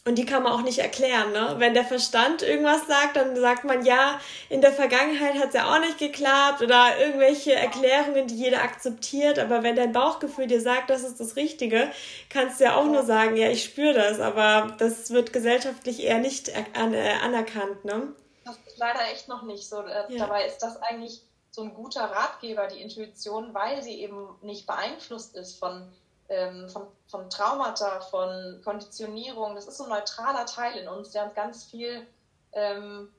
Und 0.07 0.19
die 0.19 0.25
kann 0.27 0.43
man 0.43 0.51
auch 0.51 0.61
nicht 0.61 0.77
erklären, 0.77 1.31
ne? 1.31 1.55
Wenn 1.57 1.73
der 1.73 1.83
Verstand 1.83 2.43
irgendwas 2.43 2.85
sagt, 2.85 3.15
dann 3.15 3.35
sagt 3.35 3.63
man, 3.63 3.83
ja, 3.83 4.19
in 4.49 4.61
der 4.61 4.71
Vergangenheit 4.71 5.33
hat 5.33 5.47
es 5.47 5.55
ja 5.55 5.73
auch 5.73 5.79
nicht 5.79 5.97
geklappt 5.97 6.61
oder 6.61 6.99
irgendwelche 6.99 7.53
Erklärungen, 7.53 8.27
die 8.27 8.35
jeder 8.35 8.61
akzeptiert. 8.61 9.39
Aber 9.39 9.63
wenn 9.63 9.75
dein 9.75 9.93
Bauchgefühl 9.93 10.45
dir 10.45 10.61
sagt, 10.61 10.91
das 10.91 11.01
ist 11.01 11.19
das 11.19 11.35
Richtige, 11.35 11.89
kannst 12.29 12.59
du 12.59 12.65
ja 12.65 12.75
auch 12.75 12.85
nur 12.85 13.01
sagen, 13.01 13.35
ja, 13.35 13.49
ich 13.49 13.63
spüre 13.63 13.95
das. 13.95 14.19
Aber 14.19 14.75
das 14.77 15.09
wird 15.09 15.33
gesellschaftlich 15.33 16.03
eher 16.03 16.19
nicht 16.19 16.51
an, 16.75 16.93
äh, 16.93 17.13
anerkannt, 17.23 17.83
ne? 17.83 18.13
Das 18.45 18.57
ist 18.67 18.77
leider 18.77 19.01
echt 19.11 19.27
noch 19.27 19.41
nicht 19.41 19.67
so. 19.67 19.81
Äh, 19.81 20.13
ja. 20.13 20.19
Dabei 20.19 20.45
ist 20.45 20.59
das 20.59 20.79
eigentlich 20.83 21.21
so 21.49 21.63
ein 21.63 21.73
guter 21.73 22.03
Ratgeber, 22.03 22.67
die 22.67 22.79
Intuition, 22.79 23.55
weil 23.55 23.81
sie 23.81 24.01
eben 24.01 24.27
nicht 24.43 24.67
beeinflusst 24.67 25.35
ist 25.35 25.57
von 25.57 25.91
ähm, 26.29 26.69
von, 26.69 26.87
von 27.07 27.29
Traumata, 27.29 27.99
von 28.01 28.61
Konditionierung. 28.63 29.55
Das 29.55 29.67
ist 29.67 29.77
so 29.77 29.83
ein 29.83 29.89
neutraler 29.89 30.45
Teil 30.45 30.77
in 30.77 30.87
uns, 30.87 31.11
der 31.11 31.25
uns 31.25 31.35
ganz 31.35 31.65
viel 31.65 32.07
ähm, 32.53 33.09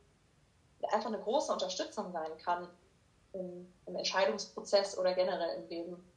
einfach 0.93 1.09
eine 1.09 1.19
große 1.19 1.53
Unterstützung 1.53 2.13
sein 2.13 2.31
kann 2.43 2.69
im, 3.33 3.73
im 3.87 3.97
Entscheidungsprozess 3.97 4.99
oder 4.99 5.15
generell 5.15 5.63
im 5.63 5.69
Leben. 5.69 6.13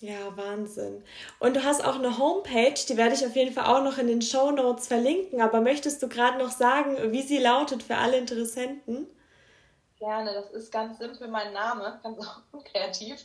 Ja, 0.00 0.36
Wahnsinn. 0.36 1.02
Und 1.40 1.56
du 1.56 1.64
hast 1.64 1.82
auch 1.82 1.94
eine 1.94 2.18
Homepage, 2.18 2.74
die 2.74 2.96
werde 2.98 3.14
ich 3.14 3.24
auf 3.24 3.34
jeden 3.34 3.54
Fall 3.54 3.64
auch 3.64 3.82
noch 3.82 3.96
in 3.96 4.08
den 4.08 4.20
Show 4.20 4.50
Notes 4.50 4.88
verlinken. 4.88 5.40
Aber 5.40 5.62
möchtest 5.62 6.02
du 6.02 6.08
gerade 6.08 6.38
noch 6.38 6.50
sagen, 6.50 7.12
wie 7.12 7.22
sie 7.22 7.38
lautet 7.38 7.82
für 7.82 7.96
alle 7.96 8.18
Interessenten? 8.18 9.06
Gerne, 9.98 10.34
das 10.34 10.50
ist 10.50 10.70
ganz 10.70 10.98
simpel 10.98 11.28
mein 11.28 11.54
Name, 11.54 11.98
ganz 12.02 12.18
unkreativ. 12.52 13.24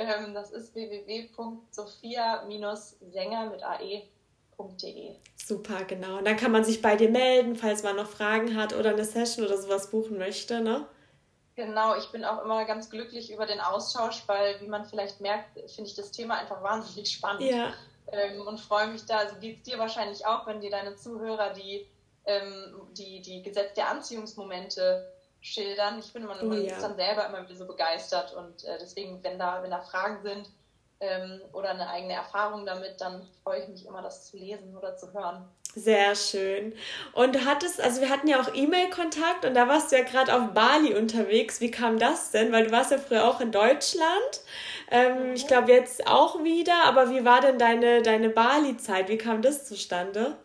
Ähm, 0.00 0.32
das 0.32 0.50
ist 0.50 0.74
www.sophia-sänger 0.74 3.50
mit 3.50 3.62
ae.de. 3.62 5.16
Super, 5.36 5.84
genau. 5.84 6.16
Und 6.16 6.26
dann 6.26 6.38
kann 6.38 6.52
man 6.52 6.64
sich 6.64 6.80
bei 6.80 6.96
dir 6.96 7.10
melden, 7.10 7.54
falls 7.54 7.82
man 7.82 7.96
noch 7.96 8.08
Fragen 8.08 8.56
hat 8.56 8.74
oder 8.74 8.88
eine 8.90 9.04
Session 9.04 9.44
oder 9.44 9.58
sowas 9.58 9.90
buchen 9.90 10.16
möchte, 10.16 10.62
ne? 10.62 10.86
Genau, 11.54 11.96
ich 11.96 12.10
bin 12.12 12.24
auch 12.24 12.42
immer 12.42 12.64
ganz 12.64 12.88
glücklich 12.88 13.30
über 13.30 13.44
den 13.44 13.60
Austausch, 13.60 14.22
weil, 14.26 14.58
wie 14.62 14.68
man 14.68 14.86
vielleicht 14.86 15.20
merkt, 15.20 15.60
finde 15.70 15.90
ich 15.90 15.96
das 15.96 16.12
Thema 16.12 16.38
einfach 16.38 16.62
wahnsinnig 16.62 17.12
spannend. 17.12 17.42
Ja. 17.42 17.74
Ähm, 18.10 18.40
und 18.46 18.58
freue 18.58 18.86
mich 18.86 19.04
da, 19.04 19.18
also 19.18 19.36
geht 19.36 19.58
es 19.58 19.64
dir 19.64 19.78
wahrscheinlich 19.78 20.24
auch, 20.24 20.46
wenn 20.46 20.62
dir 20.62 20.70
deine 20.70 20.96
Zuhörer 20.96 21.52
die, 21.52 21.86
ähm, 22.24 22.88
die, 22.92 23.20
die 23.20 23.42
Gesetz 23.42 23.74
der 23.74 23.90
Anziehungsmomente 23.90 25.12
schildern. 25.40 25.98
Ich 25.98 26.14
man, 26.14 26.40
oh, 26.40 26.46
man 26.46 26.64
ja. 26.64 26.74
ist 26.74 26.82
dann 26.82 26.96
selber 26.96 27.26
immer 27.26 27.44
wieder 27.44 27.56
so 27.56 27.66
begeistert 27.66 28.34
und 28.34 28.64
äh, 28.64 28.78
deswegen, 28.80 29.22
wenn 29.22 29.38
da, 29.38 29.62
wenn 29.62 29.70
da 29.70 29.80
Fragen 29.80 30.22
sind 30.22 30.48
ähm, 31.00 31.40
oder 31.52 31.70
eine 31.70 31.88
eigene 31.88 32.14
Erfahrung 32.14 32.66
damit, 32.66 33.00
dann 33.00 33.26
freue 33.42 33.62
ich 33.62 33.68
mich 33.68 33.86
immer, 33.86 34.02
das 34.02 34.30
zu 34.30 34.36
lesen 34.36 34.76
oder 34.76 34.96
zu 34.96 35.12
hören. 35.12 35.48
Sehr 35.74 36.16
schön. 36.16 36.74
Und 37.12 37.36
du 37.36 37.44
hattest, 37.44 37.80
also 37.80 38.00
wir 38.00 38.10
hatten 38.10 38.26
ja 38.26 38.40
auch 38.40 38.52
E-Mail-Kontakt 38.52 39.44
und 39.44 39.54
da 39.54 39.68
warst 39.68 39.92
du 39.92 39.96
ja 39.96 40.02
gerade 40.02 40.34
auf 40.34 40.52
Bali 40.52 40.94
unterwegs. 40.94 41.60
Wie 41.60 41.70
kam 41.70 41.98
das 41.98 42.32
denn? 42.32 42.50
Weil 42.50 42.66
du 42.66 42.72
warst 42.72 42.90
ja 42.90 42.98
früher 42.98 43.28
auch 43.28 43.40
in 43.40 43.52
Deutschland. 43.52 44.40
Ähm, 44.90 45.28
mhm. 45.28 45.34
Ich 45.34 45.46
glaube 45.46 45.70
jetzt 45.70 46.08
auch 46.08 46.42
wieder, 46.42 46.84
aber 46.84 47.10
wie 47.10 47.24
war 47.24 47.40
denn 47.40 47.58
deine, 47.58 48.02
deine 48.02 48.30
Bali-Zeit? 48.30 49.08
Wie 49.08 49.18
kam 49.18 49.42
das 49.42 49.64
zustande? 49.64 50.36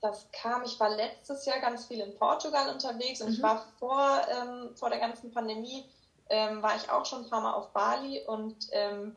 Das 0.00 0.28
kam, 0.32 0.62
ich 0.64 0.78
war 0.78 0.90
letztes 0.90 1.44
Jahr 1.44 1.60
ganz 1.60 1.86
viel 1.86 2.00
in 2.00 2.16
Portugal 2.16 2.72
unterwegs 2.72 3.20
und 3.20 3.28
mhm. 3.28 3.34
ich 3.34 3.42
war 3.42 3.64
vor, 3.78 4.20
ähm, 4.30 4.76
vor 4.76 4.90
der 4.90 5.00
ganzen 5.00 5.32
Pandemie, 5.32 5.84
ähm, 6.28 6.62
war 6.62 6.76
ich 6.76 6.90
auch 6.90 7.04
schon 7.04 7.24
ein 7.24 7.30
paar 7.30 7.40
Mal 7.40 7.54
auf 7.54 7.72
Bali 7.72 8.24
und 8.26 8.68
ähm, 8.72 9.16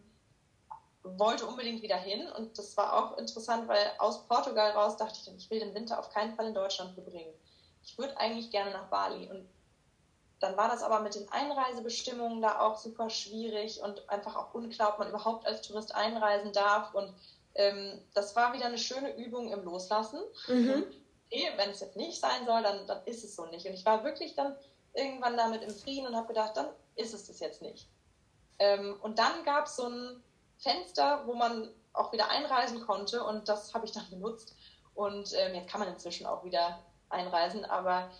wollte 1.03 1.45
unbedingt 1.45 1.81
wieder 1.81 1.97
hin. 1.97 2.27
Und 2.37 2.57
das 2.57 2.75
war 2.77 2.93
auch 2.93 3.17
interessant, 3.17 3.67
weil 3.67 3.91
aus 3.99 4.25
Portugal 4.27 4.71
raus 4.71 4.97
dachte 4.97 5.19
ich, 5.21 5.35
ich 5.35 5.49
will 5.49 5.59
den 5.59 5.73
Winter 5.73 5.99
auf 5.99 6.09
keinen 6.09 6.35
Fall 6.35 6.47
in 6.47 6.53
Deutschland 6.53 6.93
verbringen. 6.93 7.33
Ich 7.83 7.97
würde 7.97 8.17
eigentlich 8.17 8.51
gerne 8.51 8.71
nach 8.71 8.87
Bali. 8.87 9.29
Und 9.29 9.47
dann 10.39 10.57
war 10.57 10.69
das 10.69 10.83
aber 10.83 11.01
mit 11.01 11.15
den 11.15 11.29
Einreisebestimmungen 11.31 12.41
da 12.41 12.59
auch 12.59 12.77
super 12.77 13.09
schwierig 13.09 13.81
und 13.81 14.07
einfach 14.09 14.35
auch 14.35 14.53
unklar, 14.53 14.93
ob 14.93 14.99
man 14.99 15.09
überhaupt 15.09 15.45
als 15.45 15.61
Tourist 15.61 15.93
einreisen 15.93 16.53
darf. 16.53 16.93
Und 16.93 17.13
ähm, 17.55 18.01
das 18.13 18.35
war 18.35 18.53
wieder 18.53 18.65
eine 18.65 18.77
schöne 18.77 19.15
Übung 19.17 19.51
im 19.51 19.63
Loslassen. 19.63 20.21
Mhm. 20.47 20.85
Okay, 21.25 21.49
wenn 21.55 21.69
es 21.69 21.79
jetzt 21.79 21.95
nicht 21.95 22.19
sein 22.19 22.45
soll, 22.45 22.61
dann, 22.63 22.85
dann 22.87 23.05
ist 23.05 23.23
es 23.23 23.35
so 23.35 23.45
nicht. 23.45 23.65
Und 23.65 23.73
ich 23.73 23.85
war 23.85 24.03
wirklich 24.03 24.35
dann 24.35 24.55
irgendwann 24.93 25.37
damit 25.37 25.63
im 25.63 25.73
Frieden 25.73 26.07
und 26.07 26.15
habe 26.15 26.27
gedacht, 26.27 26.57
dann 26.57 26.67
ist 26.95 27.13
es 27.13 27.27
das 27.27 27.39
jetzt 27.39 27.61
nicht. 27.61 27.87
Ähm, 28.59 28.97
und 29.01 29.19
dann 29.19 29.43
gab 29.45 29.65
es 29.65 29.75
so 29.75 29.87
ein 29.87 30.23
Fenster, 30.57 31.23
wo 31.25 31.33
man 31.33 31.69
auch 31.93 32.11
wieder 32.11 32.29
einreisen 32.29 32.81
konnte 32.85 33.23
und 33.23 33.49
das 33.49 33.73
habe 33.73 33.85
ich 33.85 33.91
dann 33.91 34.07
benutzt. 34.09 34.55
Und 34.93 35.33
ähm, 35.37 35.55
jetzt 35.55 35.69
kann 35.69 35.79
man 35.79 35.89
inzwischen 35.89 36.25
auch 36.25 36.43
wieder 36.43 36.79
einreisen, 37.09 37.65
aber 37.65 38.11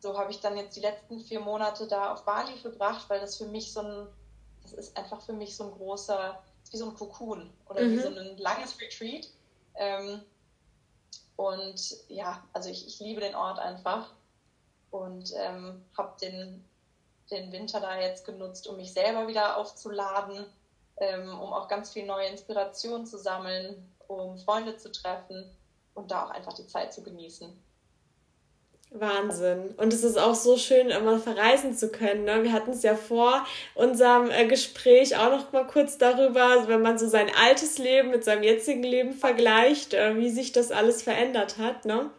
so 0.00 0.18
habe 0.18 0.30
ich 0.30 0.40
dann 0.40 0.56
jetzt 0.56 0.76
die 0.76 0.80
letzten 0.80 1.20
vier 1.20 1.40
Monate 1.40 1.86
da 1.86 2.12
auf 2.12 2.24
Bali 2.24 2.56
verbracht, 2.58 3.08
weil 3.08 3.20
das 3.20 3.36
für 3.36 3.46
mich 3.46 3.72
so 3.72 3.80
ein, 3.80 4.08
das 4.62 4.72
ist 4.72 4.96
einfach 4.96 5.20
für 5.20 5.32
mich 5.32 5.56
so 5.56 5.64
ein 5.64 5.70
großer 5.72 6.42
wie 6.72 6.78
so 6.78 6.88
ein 6.88 6.94
Kokon 6.94 7.50
oder 7.68 7.82
mhm. 7.82 7.92
wie 7.92 7.98
so 7.98 8.08
ein 8.08 8.36
langes 8.38 8.80
Retreat. 8.80 9.28
Ähm, 9.74 10.22
und 11.36 11.96
ja, 12.08 12.42
also 12.52 12.68
ich, 12.68 12.86
ich 12.86 13.00
liebe 13.00 13.20
den 13.20 13.34
Ort 13.34 13.58
einfach. 13.58 14.10
und 14.92 15.32
ähm, 15.36 15.82
habe 15.96 16.12
den, 16.20 16.64
den 17.30 17.50
Winter 17.50 17.80
da 17.80 17.98
jetzt 17.98 18.24
genutzt, 18.24 18.68
um 18.68 18.76
mich 18.76 18.92
selber 18.92 19.26
wieder 19.26 19.56
aufzuladen, 19.56 20.44
ähm, 20.98 21.30
um 21.40 21.52
auch 21.52 21.66
ganz 21.66 21.90
viel 21.90 22.06
neue 22.06 22.28
Inspiration 22.28 23.06
zu 23.06 23.18
sammeln, 23.18 23.90
um 24.06 24.38
Freunde 24.38 24.76
zu 24.76 24.92
treffen 24.92 25.50
und 25.94 26.10
da 26.10 26.26
auch 26.26 26.30
einfach 26.30 26.52
die 26.52 26.66
Zeit 26.66 26.92
zu 26.92 27.02
genießen. 27.02 27.58
Wahnsinn. 28.94 29.74
Und 29.76 29.92
es 29.92 30.04
ist 30.04 30.18
auch 30.18 30.34
so 30.34 30.56
schön, 30.56 30.90
immer 30.90 31.18
verreisen 31.18 31.76
zu 31.76 31.88
können. 31.88 32.24
Ne? 32.24 32.42
Wir 32.42 32.52
hatten 32.52 32.72
es 32.72 32.82
ja 32.82 32.94
vor 32.94 33.46
unserem 33.74 34.30
äh, 34.30 34.46
Gespräch 34.46 35.16
auch 35.16 35.30
noch 35.30 35.52
mal 35.52 35.66
kurz 35.66 35.98
darüber, 35.98 36.68
wenn 36.68 36.82
man 36.82 36.98
so 36.98 37.08
sein 37.08 37.30
altes 37.34 37.78
Leben 37.78 38.10
mit 38.10 38.24
seinem 38.24 38.42
jetzigen 38.42 38.82
Leben 38.82 39.12
vergleicht, 39.12 39.94
äh, 39.94 40.16
wie 40.16 40.30
sich 40.30 40.52
das 40.52 40.70
alles 40.70 41.02
verändert 41.02 41.58
hat. 41.58 41.84
Ne? 41.84 42.10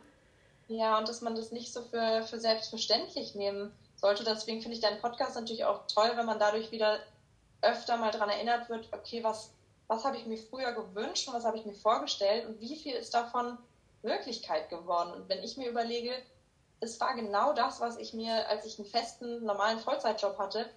Ja, 0.68 0.98
und 0.98 1.08
dass 1.08 1.22
man 1.22 1.36
das 1.36 1.52
nicht 1.52 1.72
so 1.72 1.82
für, 1.82 2.24
für 2.24 2.40
selbstverständlich 2.40 3.36
nehmen 3.36 3.72
sollte. 3.96 4.24
Deswegen 4.24 4.62
finde 4.62 4.76
ich 4.76 4.82
deinen 4.82 5.00
Podcast 5.00 5.36
natürlich 5.36 5.66
auch 5.66 5.82
toll, 5.88 6.12
wenn 6.16 6.26
man 6.26 6.40
dadurch 6.40 6.72
wieder 6.72 7.00
öfter 7.62 7.98
mal 7.98 8.12
daran 8.12 8.30
erinnert 8.30 8.70
wird, 8.70 8.88
okay, 8.92 9.24
was, 9.24 9.52
was 9.88 10.04
habe 10.04 10.18
ich 10.18 10.26
mir 10.26 10.38
früher 10.38 10.74
gewünscht 10.74 11.28
und 11.28 11.34
was 11.34 11.46
habe 11.46 11.58
ich 11.58 11.66
mir 11.66 11.74
vorgestellt 11.74 12.46
und 12.48 12.60
wie 12.60 12.76
viel 12.76 12.94
ist 12.94 13.14
davon 13.14 13.58
Wirklichkeit 14.02 14.70
geworden. 14.70 15.14
Und 15.14 15.30
wenn 15.30 15.42
ich 15.44 15.56
mir 15.58 15.70
überlege, 15.70 16.12
es 16.84 17.00
war 17.00 17.16
genau 17.16 17.54
das, 17.54 17.80
was 17.80 17.98
ich 17.98 18.14
mir, 18.14 18.48
als 18.50 18.66
ich 18.66 18.78
einen 18.78 18.88
festen, 18.88 19.44
normalen 19.46 19.80
Vollzeitjob 19.80 20.38
hatte, 20.38 20.70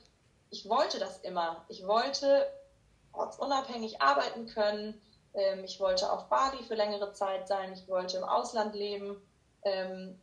ich 0.51 0.69
wollte 0.69 0.99
das 0.99 1.19
immer. 1.19 1.65
Ich 1.69 1.87
wollte 1.87 2.47
ortsunabhängig 3.13 4.01
arbeiten 4.01 4.47
können. 4.47 5.01
Ähm, 5.35 5.65
ich 5.65 5.81
wollte 5.81 6.11
auf 6.11 6.29
Bali 6.29 6.63
für 6.63 6.75
längere 6.75 7.13
Zeit 7.13 7.49
sein. 7.49 7.73
Ich 7.73 7.89
wollte 7.89 8.19
im 8.19 8.25
Ausland 8.25 8.75
leben. 8.75 9.21
Ähm, 9.65 10.19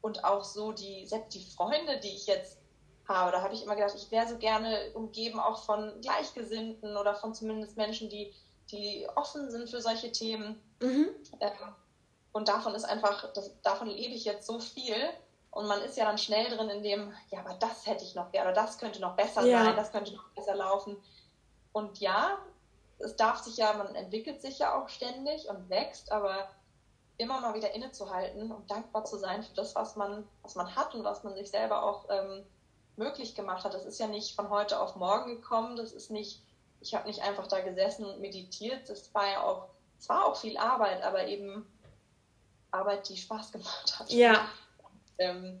und 0.00 0.24
auch 0.24 0.44
so 0.44 0.72
die, 0.72 1.06
selbst 1.06 1.34
die 1.34 1.44
Freunde, 1.44 2.00
die 2.00 2.14
ich 2.14 2.26
jetzt 2.26 2.58
habe, 3.06 3.32
da 3.32 3.42
habe 3.42 3.54
ich 3.54 3.62
immer 3.62 3.74
gedacht, 3.74 3.94
ich 3.96 4.10
wäre 4.10 4.28
so 4.28 4.38
gerne 4.38 4.90
umgeben 4.94 5.40
auch 5.40 5.64
von 5.64 6.00
Gleichgesinnten 6.00 6.96
oder 6.96 7.14
von 7.14 7.34
zumindest 7.34 7.76
Menschen, 7.76 8.08
die, 8.08 8.32
die 8.70 9.06
offen 9.16 9.50
sind 9.50 9.68
für 9.68 9.80
solche 9.80 10.12
Themen. 10.12 10.60
Mhm. 10.80 11.08
Und 12.32 12.48
davon 12.48 12.74
ist 12.74 12.84
einfach, 12.84 13.32
das, 13.32 13.60
davon 13.62 13.88
lebe 13.88 14.14
ich 14.14 14.24
jetzt 14.24 14.46
so 14.46 14.60
viel. 14.60 14.96
Und 15.50 15.66
man 15.66 15.80
ist 15.82 15.96
ja 15.96 16.04
dann 16.04 16.18
schnell 16.18 16.54
drin 16.54 16.68
in 16.68 16.82
dem, 16.82 17.12
ja, 17.30 17.40
aber 17.40 17.54
das 17.54 17.86
hätte 17.86 18.04
ich 18.04 18.14
noch 18.14 18.30
gerne, 18.30 18.50
oder 18.50 18.62
das 18.62 18.78
könnte 18.78 19.00
noch 19.00 19.16
besser 19.16 19.44
ja. 19.44 19.64
sein, 19.64 19.76
das 19.76 19.90
könnte 19.90 20.14
noch 20.14 20.28
besser 20.30 20.54
laufen. 20.54 20.96
Und 21.72 21.98
ja, 21.98 22.38
es 22.98 23.16
darf 23.16 23.38
sich 23.38 23.56
ja, 23.56 23.72
man 23.72 23.94
entwickelt 23.94 24.42
sich 24.42 24.58
ja 24.58 24.74
auch 24.78 24.88
ständig 24.88 25.48
und 25.48 25.70
wächst, 25.70 26.12
aber 26.12 26.48
immer 27.16 27.40
mal 27.40 27.54
wieder 27.54 27.74
innezuhalten 27.74 28.50
und 28.52 28.70
dankbar 28.70 29.04
zu 29.04 29.16
sein 29.16 29.42
für 29.42 29.54
das, 29.54 29.74
was 29.74 29.96
man, 29.96 30.26
was 30.42 30.54
man 30.54 30.74
hat 30.76 30.94
und 30.94 31.04
was 31.04 31.24
man 31.24 31.34
sich 31.34 31.50
selber 31.50 31.82
auch 31.82 32.06
ähm, 32.10 32.44
möglich 32.96 33.34
gemacht 33.34 33.64
hat. 33.64 33.74
Das 33.74 33.84
ist 33.84 33.98
ja 33.98 34.06
nicht 34.06 34.36
von 34.36 34.50
heute 34.50 34.78
auf 34.80 34.96
morgen 34.96 35.36
gekommen, 35.36 35.76
das 35.76 35.92
ist 35.92 36.10
nicht, 36.10 36.42
ich 36.80 36.94
habe 36.94 37.08
nicht 37.08 37.22
einfach 37.22 37.46
da 37.46 37.60
gesessen 37.60 38.04
und 38.04 38.20
meditiert, 38.20 38.88
das 38.88 39.12
war 39.14 39.26
ja 39.26 39.42
auch, 39.42 39.68
es 39.98 40.08
war 40.08 40.26
auch 40.26 40.36
viel 40.36 40.56
Arbeit, 40.56 41.02
aber 41.02 41.26
eben 41.26 41.66
Arbeit, 42.70 43.08
die 43.08 43.16
Spaß 43.16 43.52
gemacht 43.52 43.98
hat. 43.98 44.10
Ja. 44.10 44.48
Ähm, 45.18 45.60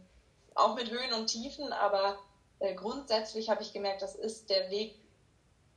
auch 0.54 0.74
mit 0.74 0.90
Höhen 0.90 1.12
und 1.14 1.26
Tiefen, 1.26 1.72
aber 1.72 2.18
äh, 2.58 2.74
grundsätzlich 2.74 3.48
habe 3.50 3.62
ich 3.62 3.72
gemerkt, 3.72 4.02
das 4.02 4.14
ist 4.14 4.50
der 4.50 4.70
Weg, 4.70 4.94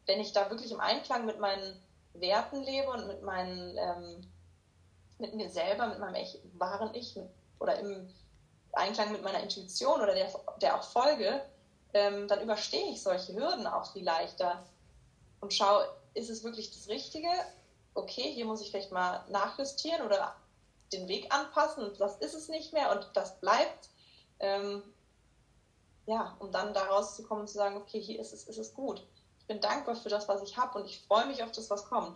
wenn 0.08 0.20
ich 0.20 0.34
da 0.34 0.50
wirklich 0.50 0.72
im 0.72 0.80
Einklang 0.80 1.26
mit 1.26 1.40
meinen 1.40 1.80
Werten 2.14 2.64
lebe 2.64 2.90
und 2.90 3.08
mit 3.08 3.22
meinen, 3.22 3.78
ähm, 3.78 4.32
mit 5.20 5.36
mir 5.36 5.50
selber, 5.50 5.88
mit 5.88 6.00
meinem 6.00 6.16
echt, 6.16 6.40
wahren 6.54 6.94
Ich 6.96 7.16
mit, 7.16 7.30
oder 7.60 7.78
im 7.80 8.10
Einklang 8.74 9.12
mit 9.12 9.24
meiner 9.24 9.42
Intuition 9.42 10.02
oder 10.02 10.14
der, 10.14 10.32
der 10.62 10.80
auch 10.80 10.84
Folge, 10.84 11.42
ähm, 11.94 12.28
dann 12.28 12.42
überstehe 12.42 12.92
ich 12.92 13.02
solche 13.02 13.34
Hürden 13.34 13.68
auch 13.68 13.92
viel 13.92 14.04
leichter 14.04 14.66
und 15.42 15.54
schaue, 15.54 15.88
ist 16.14 16.30
es 16.30 16.44
wirklich 16.44 16.72
das 16.72 16.88
Richtige? 16.88 17.30
Okay, 17.94 18.32
hier 18.34 18.46
muss 18.46 18.62
ich 18.62 18.72
vielleicht 18.72 18.92
mal 18.92 19.24
nachjustieren 19.30 20.06
oder 20.06 20.36
den 20.94 21.08
Weg 21.08 21.34
anpassen 21.34 21.84
und 21.84 22.00
das 22.00 22.18
ist 22.18 22.34
es 22.34 22.50
nicht 22.50 22.74
mehr 22.74 22.92
und 22.92 23.10
das 23.14 23.40
bleibt. 23.40 23.90
Ähm, 24.40 24.84
ja, 26.06 26.36
um 26.40 26.52
dann 26.52 26.74
da 26.74 26.84
rauszukommen 26.84 27.44
und 27.44 27.48
zu 27.48 27.56
sagen, 27.56 27.78
okay, 27.78 28.00
hier 28.00 28.20
ist 28.20 28.34
es, 28.34 28.44
ist 28.46 28.58
es 28.58 28.74
gut. 28.74 29.06
Ich 29.40 29.46
bin 29.46 29.62
dankbar 29.62 29.96
für 29.96 30.10
das, 30.10 30.28
was 30.28 30.42
ich 30.42 30.58
habe 30.58 30.80
und 30.80 30.86
ich 30.86 31.02
freue 31.08 31.28
mich 31.28 31.44
auf 31.44 31.52
das, 31.52 31.70
was 31.70 31.86
kommt. 31.86 32.16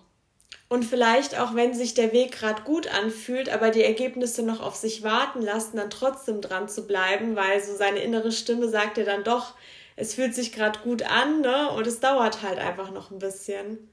Und 0.68 0.84
vielleicht 0.84 1.38
auch, 1.40 1.54
wenn 1.54 1.74
sich 1.74 1.94
der 1.94 2.12
Weg 2.12 2.32
gerade 2.32 2.64
gut 2.64 2.88
anfühlt, 2.88 3.50
aber 3.50 3.70
die 3.70 3.84
Ergebnisse 3.84 4.42
noch 4.42 4.62
auf 4.62 4.76
sich 4.76 5.04
warten 5.04 5.42
lassen, 5.42 5.78
dann 5.78 5.90
trotzdem 5.90 6.42
dran 6.42 6.68
zu 6.68 6.88
bleiben, 6.88 7.36
weil 7.36 7.64
so 7.64 7.76
seine 7.76 8.00
innere 8.00 8.32
Stimme 8.32 8.68
sagt 8.68 8.98
dir 8.98 9.06
dann 9.06 9.24
doch, 9.24 9.54
es 9.96 10.16
fühlt 10.16 10.34
sich 10.34 10.52
gerade 10.52 10.80
gut 10.80 11.04
an, 11.04 11.42
ne? 11.42 11.70
Und 11.72 11.88
es 11.88 12.00
dauert 12.00 12.42
halt 12.42 12.58
einfach 12.58 12.92
noch 12.92 13.12
ein 13.12 13.20
bisschen. 13.20 13.92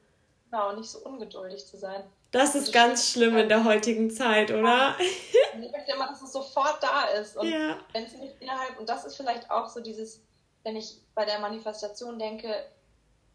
Genau, 0.52 0.72
nicht 0.72 0.90
so 0.90 0.98
ungeduldig 0.98 1.66
zu 1.66 1.78
sein. 1.78 2.04
Das 2.30 2.54
ist 2.54 2.74
ganz 2.74 3.08
schlimm 3.10 3.38
in 3.38 3.48
der 3.48 3.64
heutigen 3.64 4.10
Zeit, 4.10 4.50
oder? 4.50 4.94
Ich 4.98 5.72
möchte 5.72 5.92
immer, 5.92 6.08
dass 6.08 6.20
es 6.20 6.32
sofort 6.32 6.82
da 6.82 7.04
ist. 7.20 7.38
Und 7.38 7.48
ja. 7.48 7.78
wenn 7.92 8.04
es 8.04 8.12
nicht 8.12 8.34
innerhalb, 8.40 8.78
und 8.78 8.86
das 8.86 9.06
ist 9.06 9.16
vielleicht 9.16 9.50
auch 9.50 9.68
so 9.70 9.80
dieses, 9.80 10.20
wenn 10.62 10.76
ich 10.76 10.98
bei 11.14 11.24
der 11.24 11.38
Manifestation 11.38 12.18
denke, 12.18 12.54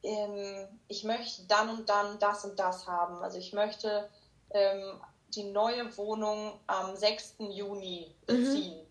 ähm, 0.04 0.68
ich 0.88 1.04
möchte 1.06 1.42
dann 1.48 1.70
und 1.70 1.90
dann 1.90 2.20
das 2.20 2.46
und 2.46 2.60
das 2.60 2.86
haben. 2.86 3.24
Also 3.24 3.40
ich 3.40 3.52
möchte 3.52 4.08
ähm, 4.52 5.02
die 5.30 5.46
neue 5.46 5.98
Wohnung 5.98 6.60
am 6.68 6.96
6. 6.96 7.38
Juni 7.50 8.14
beziehen. 8.28 8.78
Mhm. 8.78 8.88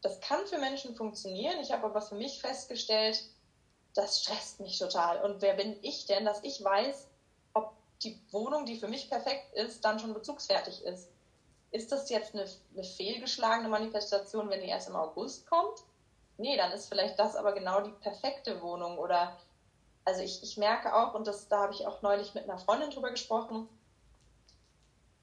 Das 0.00 0.18
kann 0.22 0.46
für 0.46 0.58
Menschen 0.58 0.94
funktionieren. 0.94 1.60
Ich 1.60 1.72
habe 1.72 1.84
aber 1.84 2.00
für 2.00 2.14
mich 2.14 2.40
festgestellt, 2.40 3.22
das 3.96 4.22
stresst 4.22 4.60
mich 4.60 4.78
total. 4.78 5.22
Und 5.24 5.42
wer 5.42 5.54
bin 5.54 5.76
ich 5.82 6.06
denn, 6.06 6.24
dass 6.24 6.42
ich 6.44 6.62
weiß, 6.62 7.08
die 8.02 8.20
Wohnung, 8.30 8.66
die 8.66 8.78
für 8.78 8.88
mich 8.88 9.08
perfekt 9.08 9.54
ist, 9.54 9.84
dann 9.84 9.98
schon 9.98 10.14
bezugsfertig 10.14 10.84
ist. 10.84 11.08
Ist 11.70 11.92
das 11.92 12.08
jetzt 12.10 12.34
eine, 12.34 12.46
eine 12.74 12.84
fehlgeschlagene 12.84 13.68
Manifestation, 13.68 14.48
wenn 14.50 14.60
die 14.60 14.68
erst 14.68 14.88
im 14.88 14.96
August 14.96 15.46
kommt? 15.46 15.82
Nee, 16.38 16.56
dann 16.56 16.72
ist 16.72 16.88
vielleicht 16.88 17.18
das 17.18 17.34
aber 17.34 17.52
genau 17.52 17.80
die 17.80 17.90
perfekte 17.90 18.60
Wohnung. 18.62 18.98
Oder 18.98 19.36
also 20.04 20.22
ich, 20.22 20.42
ich 20.42 20.56
merke 20.56 20.94
auch, 20.94 21.14
und 21.14 21.26
das, 21.26 21.48
da 21.48 21.62
habe 21.62 21.72
ich 21.72 21.86
auch 21.86 22.02
neulich 22.02 22.34
mit 22.34 22.44
einer 22.44 22.58
Freundin 22.58 22.90
drüber 22.90 23.10
gesprochen, 23.10 23.68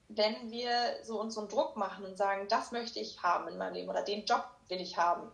wenn 0.09 0.51
wir 0.51 0.71
so 1.03 1.19
uns 1.19 1.35
so 1.35 1.41
einen 1.41 1.49
Druck 1.49 1.75
machen 1.75 2.05
und 2.05 2.17
sagen, 2.17 2.47
das 2.47 2.71
möchte 2.71 2.99
ich 2.99 3.23
haben 3.23 3.47
in 3.47 3.57
meinem 3.57 3.73
Leben 3.73 3.89
oder 3.89 4.03
den 4.03 4.25
Job 4.25 4.45
will 4.67 4.81
ich 4.81 4.97
haben, 4.97 5.31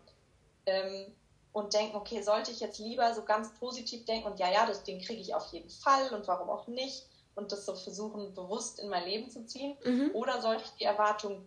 ähm, 0.65 1.13
und 1.51 1.73
denken, 1.73 1.95
okay, 1.95 2.21
sollte 2.21 2.51
ich 2.51 2.59
jetzt 2.59 2.79
lieber 2.79 3.13
so 3.13 3.23
ganz 3.23 3.53
positiv 3.55 4.05
denken 4.05 4.27
und 4.27 4.39
ja, 4.39 4.51
ja, 4.51 4.65
das, 4.65 4.83
den 4.83 5.01
kriege 5.01 5.21
ich 5.21 5.33
auf 5.33 5.51
jeden 5.51 5.69
Fall 5.69 6.13
und 6.13 6.27
warum 6.27 6.49
auch 6.49 6.67
nicht 6.67 7.07
und 7.35 7.51
das 7.51 7.65
so 7.65 7.73
versuchen, 7.75 8.33
bewusst 8.33 8.79
in 8.79 8.89
mein 8.89 9.05
Leben 9.05 9.29
zu 9.29 9.45
ziehen? 9.45 9.75
Mhm. 9.83 10.11
Oder 10.13 10.41
sollte 10.41 10.63
ich 10.65 10.71
die 10.71 10.83
Erwartung 10.83 11.45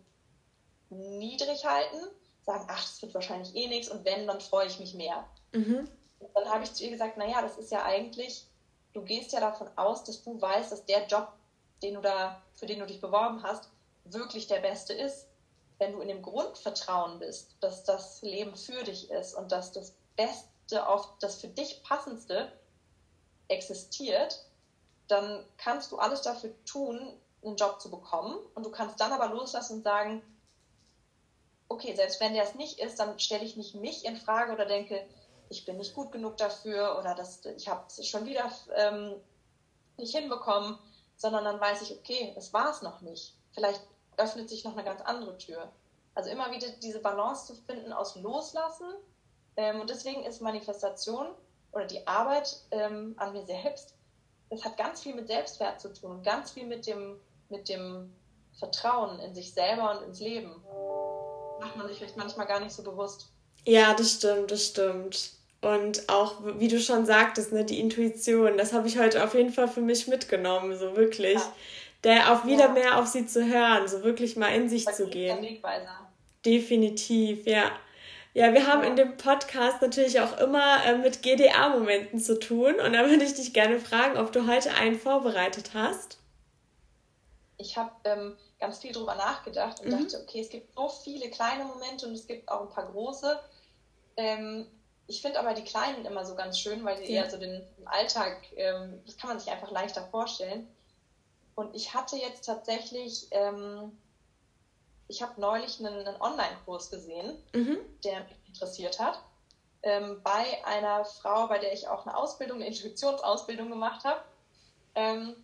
niedrig 0.90 1.64
halten, 1.64 2.08
sagen, 2.44 2.64
ach, 2.68 2.82
das 2.82 3.00
wird 3.02 3.14
wahrscheinlich 3.14 3.54
eh 3.54 3.68
nichts 3.68 3.88
und 3.88 4.04
wenn, 4.04 4.26
dann 4.26 4.40
freue 4.40 4.66
ich 4.66 4.80
mich 4.80 4.94
mehr. 4.94 5.24
Mhm. 5.52 5.88
dann 6.34 6.48
habe 6.48 6.64
ich 6.64 6.72
zu 6.72 6.84
ihr 6.84 6.90
gesagt, 6.90 7.16
naja, 7.16 7.42
das 7.42 7.58
ist 7.58 7.70
ja 7.70 7.84
eigentlich, 7.84 8.46
du 8.94 9.02
gehst 9.02 9.32
ja 9.32 9.40
davon 9.40 9.68
aus, 9.76 10.02
dass 10.04 10.22
du 10.22 10.40
weißt, 10.40 10.72
dass 10.72 10.84
der 10.86 11.06
Job, 11.06 11.28
den 11.82 11.94
du 11.94 12.00
da, 12.00 12.42
für 12.54 12.66
den 12.66 12.80
du 12.80 12.86
dich 12.86 13.00
beworben 13.00 13.42
hast, 13.42 13.68
wirklich 14.04 14.46
der 14.46 14.60
beste 14.60 14.92
ist. 14.92 15.26
Wenn 15.82 15.94
du 15.94 16.00
in 16.00 16.06
dem 16.06 16.22
Grundvertrauen 16.22 17.18
bist, 17.18 17.56
dass 17.58 17.82
das 17.82 18.22
Leben 18.22 18.54
für 18.54 18.84
dich 18.84 19.10
ist 19.10 19.34
und 19.34 19.50
dass 19.50 19.72
das 19.72 19.96
Beste 20.14 20.86
auf 20.86 21.08
das 21.18 21.40
für 21.40 21.48
dich 21.48 21.82
passendste 21.82 22.52
existiert, 23.48 24.46
dann 25.08 25.44
kannst 25.56 25.90
du 25.90 25.98
alles 25.98 26.22
dafür 26.22 26.54
tun, 26.66 27.12
einen 27.44 27.56
Job 27.56 27.80
zu 27.80 27.90
bekommen. 27.90 28.38
Und 28.54 28.64
du 28.64 28.70
kannst 28.70 29.00
dann 29.00 29.10
aber 29.10 29.34
loslassen 29.34 29.78
und 29.78 29.82
sagen, 29.82 30.22
okay, 31.68 31.96
selbst 31.96 32.20
wenn 32.20 32.34
der 32.34 32.44
es 32.44 32.54
nicht 32.54 32.78
ist, 32.78 33.00
dann 33.00 33.18
stelle 33.18 33.44
ich 33.44 33.56
nicht 33.56 33.74
mich 33.74 34.04
in 34.04 34.16
Frage 34.16 34.52
oder 34.52 34.66
denke, 34.66 35.04
ich 35.48 35.64
bin 35.64 35.78
nicht 35.78 35.96
gut 35.96 36.12
genug 36.12 36.36
dafür 36.36 36.96
oder 36.96 37.16
das, 37.16 37.44
ich 37.56 37.66
habe 37.66 37.82
es 37.88 38.06
schon 38.06 38.24
wieder 38.24 38.52
ähm, 38.76 39.16
nicht 39.96 40.14
hinbekommen, 40.14 40.78
sondern 41.16 41.42
dann 41.42 41.60
weiß 41.60 41.82
ich, 41.82 41.98
okay, 41.98 42.32
es 42.36 42.52
war 42.52 42.70
es 42.70 42.82
noch 42.82 43.00
nicht. 43.00 43.34
Vielleicht 43.50 43.82
öffnet 44.16 44.48
sich 44.48 44.64
noch 44.64 44.72
eine 44.72 44.84
ganz 44.84 45.00
andere 45.00 45.36
Tür. 45.38 45.70
Also 46.14 46.30
immer 46.30 46.50
wieder 46.50 46.68
diese 46.82 47.00
Balance 47.00 47.46
zu 47.46 47.54
finden 47.62 47.92
aus 47.92 48.16
Loslassen. 48.16 48.86
Ähm, 49.56 49.80
und 49.80 49.90
deswegen 49.90 50.24
ist 50.24 50.40
Manifestation 50.40 51.28
oder 51.72 51.86
die 51.86 52.06
Arbeit 52.06 52.56
ähm, 52.70 53.14
an 53.16 53.32
mir 53.32 53.44
selbst 53.44 53.94
das 54.52 54.64
hat 54.66 54.76
ganz 54.76 55.02
viel 55.02 55.14
mit 55.14 55.28
Selbstwert 55.28 55.80
zu 55.80 55.92
tun 55.92 56.10
und 56.10 56.24
ganz 56.24 56.50
viel 56.50 56.66
mit 56.66 56.86
dem, 56.86 57.16
mit 57.48 57.70
dem 57.70 58.12
Vertrauen 58.58 59.18
in 59.20 59.34
sich 59.34 59.54
selber 59.54 59.98
und 59.98 60.06
ins 60.06 60.20
Leben. 60.20 60.62
Macht 61.58 61.76
man 61.76 61.88
sich 61.88 61.96
vielleicht 61.96 62.18
manchmal 62.18 62.46
gar 62.46 62.60
nicht 62.60 62.72
so 62.72 62.82
bewusst. 62.82 63.28
Ja, 63.64 63.94
das 63.94 64.12
stimmt, 64.12 64.50
das 64.50 64.66
stimmt. 64.66 65.30
Und 65.62 66.08
auch, 66.08 66.40
wie 66.58 66.68
du 66.68 66.80
schon 66.80 67.06
sagtest, 67.06 67.52
ne, 67.52 67.64
die 67.64 67.80
Intuition, 67.80 68.58
das 68.58 68.74
habe 68.74 68.88
ich 68.88 68.98
heute 68.98 69.24
auf 69.24 69.32
jeden 69.32 69.52
Fall 69.52 69.68
für 69.68 69.80
mich 69.80 70.06
mitgenommen, 70.06 70.76
so 70.76 70.96
wirklich. 70.96 71.34
Ja. 71.34 71.54
Der 72.04 72.32
auch 72.32 72.44
wieder 72.44 72.66
ja. 72.66 72.72
mehr 72.72 72.98
auf 72.98 73.06
sie 73.06 73.26
zu 73.26 73.46
hören, 73.46 73.86
so 73.86 74.02
wirklich 74.02 74.36
mal 74.36 74.48
in 74.48 74.68
sich 74.68 74.86
zu 74.86 75.06
gehen. 75.06 75.36
Definitiv, 76.44 77.46
ja. 77.46 77.70
Ja, 78.34 78.54
wir 78.54 78.66
haben 78.66 78.82
in 78.82 78.96
dem 78.96 79.16
Podcast 79.18 79.82
natürlich 79.82 80.18
auch 80.20 80.38
immer 80.38 80.84
äh, 80.86 80.96
mit 80.96 81.22
GDA-Momenten 81.22 82.18
zu 82.18 82.38
tun. 82.38 82.80
Und 82.80 82.94
da 82.94 83.08
würde 83.08 83.24
ich 83.24 83.34
dich 83.34 83.52
gerne 83.52 83.78
fragen, 83.78 84.16
ob 84.16 84.32
du 84.32 84.46
heute 84.46 84.72
einen 84.74 84.98
vorbereitet 84.98 85.72
hast. 85.74 86.18
Ich 87.58 87.76
habe 87.76 87.92
ähm, 88.04 88.36
ganz 88.58 88.78
viel 88.78 88.92
drüber 88.92 89.14
nachgedacht 89.14 89.80
und 89.80 89.88
mhm. 89.88 90.02
dachte, 90.02 90.22
okay, 90.22 90.40
es 90.40 90.48
gibt 90.48 90.74
so 90.74 90.88
viele 90.88 91.28
kleine 91.30 91.64
Momente 91.64 92.06
und 92.06 92.14
es 92.14 92.26
gibt 92.26 92.48
auch 92.48 92.62
ein 92.62 92.70
paar 92.70 92.90
große. 92.90 93.38
Ähm, 94.16 94.66
ich 95.06 95.20
finde 95.20 95.38
aber 95.38 95.52
die 95.52 95.64
kleinen 95.64 96.06
immer 96.06 96.24
so 96.24 96.34
ganz 96.34 96.58
schön, 96.58 96.84
weil 96.84 96.96
sie 96.96 97.12
ja. 97.12 97.22
eher 97.22 97.30
so 97.30 97.36
den 97.36 97.62
Alltag, 97.84 98.38
ähm, 98.56 99.02
das 99.04 99.18
kann 99.18 99.28
man 99.28 99.38
sich 99.38 99.50
einfach 99.50 99.70
leichter 99.70 100.08
vorstellen. 100.10 100.66
Und 101.54 101.74
ich 101.74 101.94
hatte 101.94 102.16
jetzt 102.16 102.46
tatsächlich, 102.46 103.28
ähm, 103.30 103.98
ich 105.08 105.22
habe 105.22 105.40
neulich 105.40 105.78
einen, 105.80 106.06
einen 106.06 106.20
Online-Kurs 106.20 106.90
gesehen, 106.90 107.36
mhm. 107.52 107.78
der 108.04 108.24
mich 108.24 108.36
interessiert 108.48 108.98
hat, 108.98 109.20
ähm, 109.82 110.20
bei 110.22 110.64
einer 110.64 111.04
Frau, 111.04 111.48
bei 111.48 111.58
der 111.58 111.72
ich 111.72 111.88
auch 111.88 112.06
eine 112.06 112.16
Ausbildung, 112.16 112.58
eine 112.58 112.66
Intuitionsausbildung 112.66 113.68
gemacht 113.68 114.04
habe. 114.04 114.20
Ähm, 114.94 115.34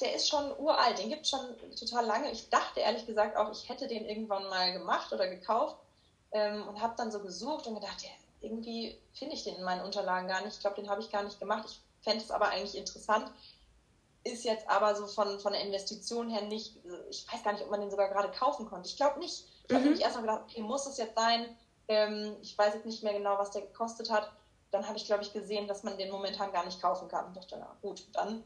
der 0.00 0.14
ist 0.14 0.28
schon 0.28 0.56
uralt, 0.58 0.98
den 0.98 1.08
gibt 1.08 1.22
es 1.22 1.30
schon 1.30 1.40
total 1.78 2.04
lange. 2.04 2.30
Ich 2.32 2.50
dachte 2.50 2.80
ehrlich 2.80 3.06
gesagt 3.06 3.36
auch, 3.36 3.52
ich 3.52 3.68
hätte 3.68 3.86
den 3.86 4.04
irgendwann 4.04 4.48
mal 4.48 4.72
gemacht 4.72 5.12
oder 5.12 5.28
gekauft 5.28 5.76
ähm, 6.32 6.66
und 6.66 6.80
habe 6.80 6.94
dann 6.96 7.12
so 7.12 7.20
gesucht 7.20 7.66
und 7.66 7.76
gedacht, 7.76 8.02
ja, 8.02 8.10
irgendwie 8.40 8.98
finde 9.12 9.34
ich 9.34 9.44
den 9.44 9.56
in 9.56 9.62
meinen 9.62 9.84
Unterlagen 9.84 10.28
gar 10.28 10.42
nicht. 10.42 10.54
Ich 10.54 10.60
glaube, 10.60 10.76
den 10.76 10.90
habe 10.90 11.00
ich 11.00 11.10
gar 11.10 11.22
nicht 11.22 11.38
gemacht. 11.38 11.64
Ich 11.68 11.80
fände 12.02 12.22
es 12.22 12.30
aber 12.30 12.48
eigentlich 12.48 12.76
interessant. 12.76 13.30
Ist 14.24 14.44
jetzt 14.44 14.68
aber 14.68 14.94
so 14.94 15.06
von, 15.06 15.38
von 15.38 15.52
der 15.52 15.62
Investition 15.62 16.30
her 16.30 16.42
nicht, 16.42 16.78
ich 17.10 17.30
weiß 17.30 17.42
gar 17.42 17.52
nicht, 17.52 17.62
ob 17.62 17.70
man 17.70 17.80
den 17.80 17.90
sogar 17.90 18.08
gerade 18.08 18.30
kaufen 18.30 18.66
konnte. 18.66 18.88
Ich 18.88 18.96
glaube 18.96 19.18
nicht. 19.18 19.44
Ich 19.66 19.74
habe 19.74 19.80
mhm. 19.80 19.84
nämlich 19.84 20.02
erstmal 20.02 20.22
gedacht, 20.22 20.42
okay, 20.44 20.62
muss 20.62 20.86
es 20.86 20.96
jetzt 20.96 21.14
sein? 21.14 21.56
Ähm, 21.88 22.36
ich 22.40 22.56
weiß 22.56 22.74
jetzt 22.74 22.86
nicht 22.86 23.02
mehr 23.02 23.12
genau, 23.12 23.38
was 23.38 23.50
der 23.50 23.62
gekostet 23.62 24.10
hat. 24.10 24.32
Dann 24.70 24.86
habe 24.88 24.96
ich, 24.96 25.04
glaube 25.04 25.22
ich, 25.22 25.32
gesehen, 25.32 25.68
dass 25.68 25.82
man 25.82 25.98
den 25.98 26.10
momentan 26.10 26.52
gar 26.52 26.64
nicht 26.64 26.80
kaufen 26.80 27.08
kann. 27.08 27.26
Und 27.26 27.36
dachte, 27.36 27.56
na 27.58 27.76
gut, 27.82 28.06
dann 28.12 28.42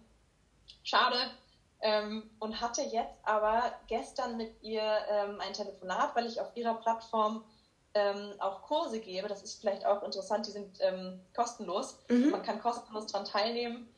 schade. 0.82 1.16
Ähm, 1.80 2.28
und 2.40 2.60
hatte 2.60 2.82
jetzt 2.82 3.14
aber 3.22 3.72
gestern 3.86 4.36
mit 4.36 4.60
ihr 4.62 4.82
ähm, 4.82 5.40
ein 5.40 5.52
Telefonat, 5.52 6.14
weil 6.16 6.26
ich 6.26 6.40
auf 6.40 6.56
ihrer 6.56 6.74
Plattform 6.74 7.44
ähm, 7.94 8.32
auch 8.40 8.62
Kurse 8.62 9.00
gebe. 9.00 9.28
Das 9.28 9.42
ist 9.42 9.60
vielleicht 9.60 9.86
auch 9.86 10.02
interessant, 10.02 10.46
die 10.46 10.50
sind 10.50 10.78
ähm, 10.80 11.20
kostenlos. 11.34 11.98
Mhm. 12.08 12.30
Man 12.30 12.42
kann 12.42 12.60
kostenlos 12.60 13.06
daran 13.06 13.26
teilnehmen. 13.26 13.88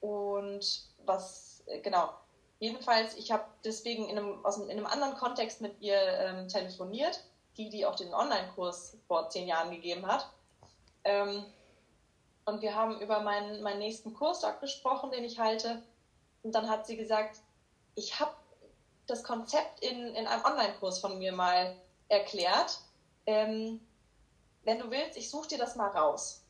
Und 0.00 0.84
was, 1.04 1.62
äh, 1.66 1.80
genau, 1.80 2.10
jedenfalls, 2.58 3.14
ich 3.16 3.30
habe 3.32 3.44
deswegen 3.64 4.08
in 4.08 4.18
einem, 4.18 4.44
aus, 4.44 4.58
in 4.58 4.70
einem 4.70 4.86
anderen 4.86 5.14
Kontext 5.14 5.60
mit 5.60 5.80
ihr 5.80 6.00
ähm, 6.00 6.48
telefoniert, 6.48 7.24
die, 7.56 7.70
die 7.70 7.86
auch 7.86 7.96
den 7.96 8.12
Online-Kurs 8.12 8.98
vor 9.06 9.28
zehn 9.30 9.48
Jahren 9.48 9.70
gegeben 9.70 10.06
hat. 10.06 10.30
Ähm, 11.04 11.44
und 12.44 12.62
wir 12.62 12.74
haben 12.74 13.00
über 13.00 13.20
meinen, 13.20 13.62
meinen 13.62 13.80
nächsten 13.80 14.14
Kurs 14.14 14.44
gesprochen, 14.60 15.10
den 15.10 15.24
ich 15.24 15.38
halte. 15.38 15.82
Und 16.42 16.54
dann 16.54 16.68
hat 16.68 16.86
sie 16.86 16.96
gesagt, 16.96 17.40
ich 17.96 18.20
habe 18.20 18.32
das 19.06 19.24
Konzept 19.24 19.80
in, 19.80 20.14
in 20.14 20.26
einem 20.26 20.44
Online-Kurs 20.44 21.00
von 21.00 21.18
mir 21.18 21.32
mal 21.32 21.76
erklärt, 22.08 22.78
ähm, 23.26 23.80
wenn 24.64 24.78
du 24.78 24.90
willst, 24.90 25.16
ich 25.16 25.30
suche 25.30 25.48
dir 25.48 25.58
das 25.58 25.76
mal 25.76 25.88
raus. 25.88 26.45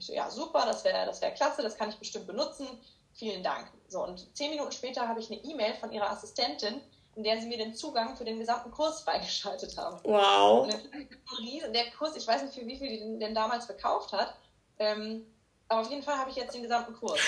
Ich 0.00 0.06
so, 0.06 0.14
ja, 0.14 0.30
super, 0.30 0.64
das 0.64 0.82
wäre 0.84 1.06
das 1.06 1.20
wär 1.20 1.30
klasse, 1.30 1.62
das 1.62 1.76
kann 1.76 1.90
ich 1.90 1.96
bestimmt 1.96 2.26
benutzen. 2.26 2.66
Vielen 3.14 3.42
Dank. 3.42 3.68
So, 3.88 4.02
und 4.02 4.34
zehn 4.34 4.50
Minuten 4.50 4.72
später 4.72 5.06
habe 5.06 5.20
ich 5.20 5.30
eine 5.30 5.40
E-Mail 5.44 5.74
von 5.74 5.92
ihrer 5.92 6.10
Assistentin, 6.10 6.80
in 7.16 7.22
der 7.22 7.38
sie 7.38 7.46
mir 7.46 7.58
den 7.58 7.74
Zugang 7.74 8.16
für 8.16 8.24
den 8.24 8.38
gesamten 8.38 8.70
Kurs 8.70 9.00
freigeschaltet 9.04 9.76
haben. 9.76 10.00
Wow. 10.04 10.64
Und 10.64 11.74
der 11.74 11.90
Kurs, 11.90 12.16
ich 12.16 12.26
weiß 12.26 12.42
nicht, 12.42 12.54
für 12.54 12.66
wie 12.66 12.76
viel 12.76 12.88
die 12.88 12.98
den, 12.98 13.20
den 13.20 13.34
damals 13.34 13.66
verkauft 13.66 14.12
hat, 14.12 14.34
ähm, 14.78 15.26
aber 15.68 15.82
auf 15.82 15.90
jeden 15.90 16.02
Fall 16.02 16.16
habe 16.16 16.30
ich 16.30 16.36
jetzt 16.36 16.54
den 16.54 16.62
gesamten 16.62 16.94
Kurs. 16.94 17.20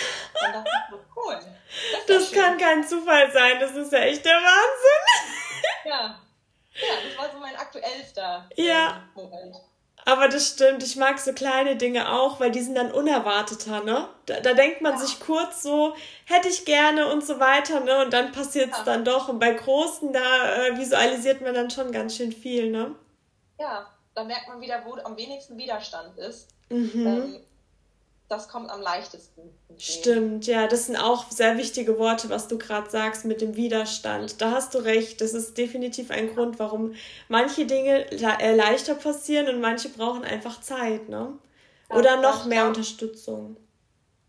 Und 0.45 0.55
dachte 0.55 0.71
ich, 0.91 1.17
cool. 1.17 1.39
Das, 2.07 2.07
das 2.07 2.33
kann 2.33 2.59
kein 2.59 2.83
Zufall 2.83 3.31
sein, 3.31 3.61
das 3.61 3.73
ist 3.73 3.93
ja 3.93 4.01
echt 4.01 4.25
der 4.25 4.35
Wahnsinn. 4.35 5.35
Ja, 5.85 6.21
ja, 6.75 7.09
das 7.09 7.19
war 7.19 7.33
so 7.33 7.39
mein 7.39 7.55
aktuellster 7.55 8.49
ja. 8.57 8.97
Ähm, 8.97 9.11
Moment. 9.15 9.57
Aber 10.05 10.29
das 10.29 10.49
stimmt, 10.49 10.83
ich 10.83 10.97
mag 10.97 11.19
so 11.21 11.33
kleine 11.33 11.77
Dinge 11.77 12.13
auch, 12.13 12.41
weil 12.41 12.51
die 12.51 12.61
sind 12.61 12.75
dann 12.75 12.91
unerwarteter, 12.91 13.85
ne? 13.85 14.09
Da, 14.27 14.41
da 14.41 14.53
denkt 14.53 14.81
man 14.81 14.93
ja. 14.93 14.99
sich 14.99 15.21
kurz 15.21 15.63
so, 15.63 15.95
hätte 16.25 16.49
ich 16.49 16.65
gerne 16.65 17.13
und 17.13 17.25
so 17.25 17.39
weiter, 17.39 17.81
ne? 17.81 18.05
Und 18.05 18.13
dann 18.13 18.33
passiert 18.33 18.73
es 18.73 18.79
ja. 18.79 18.85
dann 18.85 19.05
doch. 19.05 19.29
Und 19.29 19.39
bei 19.39 19.53
großen, 19.53 20.13
da 20.13 20.67
äh, 20.67 20.77
visualisiert 20.77 21.41
man 21.41 21.55
dann 21.55 21.71
schon 21.71 21.93
ganz 21.93 22.17
schön 22.17 22.33
viel, 22.33 22.71
ne? 22.71 22.97
Ja, 23.61 23.87
da 24.15 24.25
merkt 24.25 24.49
man 24.49 24.61
wieder, 24.61 24.83
wo 24.85 24.95
am 25.05 25.17
wenigsten 25.17 25.57
Widerstand 25.57 26.19
ist. 26.19 26.49
Mhm. 26.69 27.07
Ähm, 27.07 27.37
das 28.33 28.49
kommt 28.49 28.71
am 28.71 28.81
leichtesten. 28.81 29.43
Stimmt, 29.79 30.47
ja, 30.47 30.67
das 30.67 30.87
sind 30.87 30.97
auch 30.97 31.31
sehr 31.31 31.59
wichtige 31.59 31.99
Worte, 31.99 32.31
was 32.31 32.49
du 32.49 32.59
gerade 32.59 32.91
sagst 32.91 33.25
mit 33.25 33.41
dem 33.41 33.57
Widerstand. 33.57 34.41
Da 34.41 34.53
hast 34.53 34.75
du 34.75 34.79
recht. 34.79 35.21
Das 35.21 35.35
ist 35.35 35.59
definitiv 35.59 36.11
ein 36.11 36.35
Grund, 36.35 36.59
warum 36.59 36.95
manche 37.29 37.67
Dinge 37.67 38.11
äh, 38.11 38.55
leichter 38.55 38.95
passieren 38.95 39.49
und 39.49 39.61
manche 39.61 39.89
brauchen 39.91 40.25
einfach 40.25 40.61
Zeit, 40.61 41.09
ne? 41.09 41.39
Oder 41.91 42.15
ja, 42.15 42.21
noch 42.21 42.47
mehr 42.47 42.67
Unterstützung. 42.67 43.57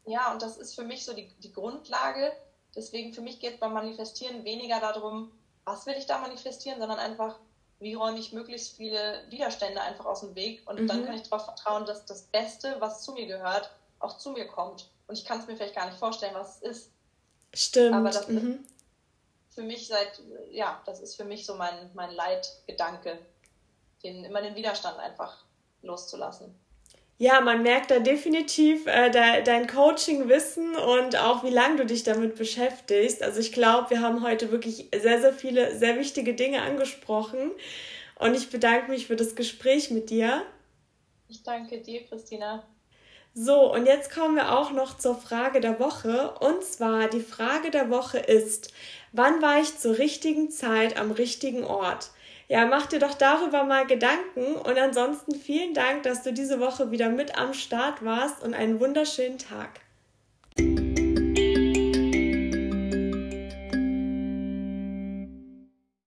Ja, 0.05 0.33
und 0.33 0.41
das 0.41 0.57
ist 0.57 0.75
für 0.75 0.83
mich 0.83 1.05
so 1.05 1.13
die, 1.13 1.29
die 1.39 1.53
Grundlage. 1.53 2.33
Deswegen 2.75 3.13
für 3.13 3.21
mich 3.21 3.39
geht 3.39 3.53
es 3.53 3.59
beim 3.59 3.73
Manifestieren 3.73 4.43
weniger 4.43 4.79
darum, 4.79 5.31
was 5.63 5.85
will 5.85 5.95
ich 5.97 6.07
da 6.07 6.17
manifestieren, 6.17 6.79
sondern 6.79 6.99
einfach, 6.99 7.39
wie 7.79 7.93
räume 7.93 8.19
ich 8.19 8.33
möglichst 8.33 8.75
viele 8.75 9.23
Widerstände 9.29 9.79
einfach 9.79 10.05
aus 10.05 10.21
dem 10.21 10.35
Weg 10.35 10.69
und 10.69 10.81
mhm. 10.81 10.87
dann 10.87 11.05
kann 11.05 11.15
ich 11.15 11.23
darauf 11.23 11.45
vertrauen, 11.45 11.85
dass 11.85 12.05
das 12.05 12.23
Beste, 12.23 12.75
was 12.79 13.03
zu 13.03 13.13
mir 13.13 13.27
gehört, 13.27 13.71
auch 14.03 14.17
zu 14.17 14.31
mir 14.31 14.47
kommt. 14.47 14.89
Und 15.07 15.17
ich 15.17 15.25
kann 15.25 15.39
es 15.39 15.47
mir 15.47 15.55
vielleicht 15.55 15.75
gar 15.75 15.85
nicht 15.85 15.97
vorstellen, 15.97 16.33
was 16.33 16.61
es 16.61 16.61
ist. 16.61 16.91
Stimmt. 17.53 17.95
Aber 17.95 18.09
das 18.09 18.27
mhm. 18.27 18.63
ist 19.49 19.55
für 19.55 19.63
mich 19.63 19.87
seit, 19.87 20.21
ja, 20.51 20.81
das 20.85 20.99
ist 20.99 21.15
für 21.15 21.25
mich 21.25 21.45
so 21.45 21.55
mein, 21.55 21.91
mein 21.93 22.11
Leitgedanke, 22.11 23.19
den, 24.03 24.25
immer 24.25 24.41
den 24.41 24.55
Widerstand 24.55 24.99
einfach 24.99 25.43
loszulassen. 25.81 26.55
Ja, 27.19 27.41
man 27.41 27.61
merkt 27.61 27.91
da 27.91 27.99
definitiv 27.99 28.87
äh, 28.87 29.09
de, 29.11 29.43
dein 29.43 29.67
Coaching-Wissen 29.67 30.75
und 30.75 31.15
auch 31.15 31.43
wie 31.43 31.51
lange 31.51 31.77
du 31.77 31.85
dich 31.85 32.03
damit 32.03 32.35
beschäftigst. 32.35 33.21
Also 33.21 33.39
ich 33.39 33.51
glaube, 33.51 33.91
wir 33.91 34.01
haben 34.01 34.23
heute 34.23 34.51
wirklich 34.51 34.89
sehr, 34.93 35.21
sehr 35.21 35.33
viele, 35.33 35.77
sehr 35.77 35.97
wichtige 35.97 36.33
Dinge 36.33 36.63
angesprochen. 36.63 37.51
Und 38.17 38.35
ich 38.35 38.49
bedanke 38.49 38.89
mich 38.89 39.07
für 39.07 39.15
das 39.15 39.35
Gespräch 39.35 39.91
mit 39.91 40.09
dir. 40.09 40.43
Ich 41.29 41.43
danke 41.43 41.79
dir, 41.81 42.03
Christina. 42.05 42.63
So, 43.35 43.73
und 43.73 43.87
jetzt 43.87 44.13
kommen 44.13 44.35
wir 44.35 44.51
auch 44.51 44.71
noch 44.71 44.97
zur 44.97 45.15
Frage 45.15 45.59
der 45.59 45.79
Woche. 45.79 46.35
Und 46.39 46.63
zwar 46.63 47.07
die 47.07 47.19
Frage 47.19 47.71
der 47.71 47.89
Woche 47.89 48.19
ist, 48.19 48.71
wann 49.11 49.41
war 49.41 49.59
ich 49.59 49.77
zur 49.77 49.97
richtigen 49.97 50.51
Zeit 50.51 50.97
am 50.97 51.11
richtigen 51.11 51.63
Ort? 51.63 52.11
Ja, 52.47 52.67
mach 52.67 52.85
dir 52.85 52.99
doch 52.99 53.15
darüber 53.15 53.63
mal 53.63 53.87
Gedanken 53.87 54.55
und 54.55 54.77
ansonsten 54.77 55.33
vielen 55.33 55.73
Dank, 55.73 56.03
dass 56.03 56.21
du 56.21 56.31
diese 56.31 56.59
Woche 56.59 56.91
wieder 56.91 57.09
mit 57.09 57.37
am 57.37 57.53
Start 57.53 58.05
warst 58.05 58.43
und 58.43 58.53
einen 58.53 58.79
wunderschönen 58.79 59.39
Tag. 59.39 59.79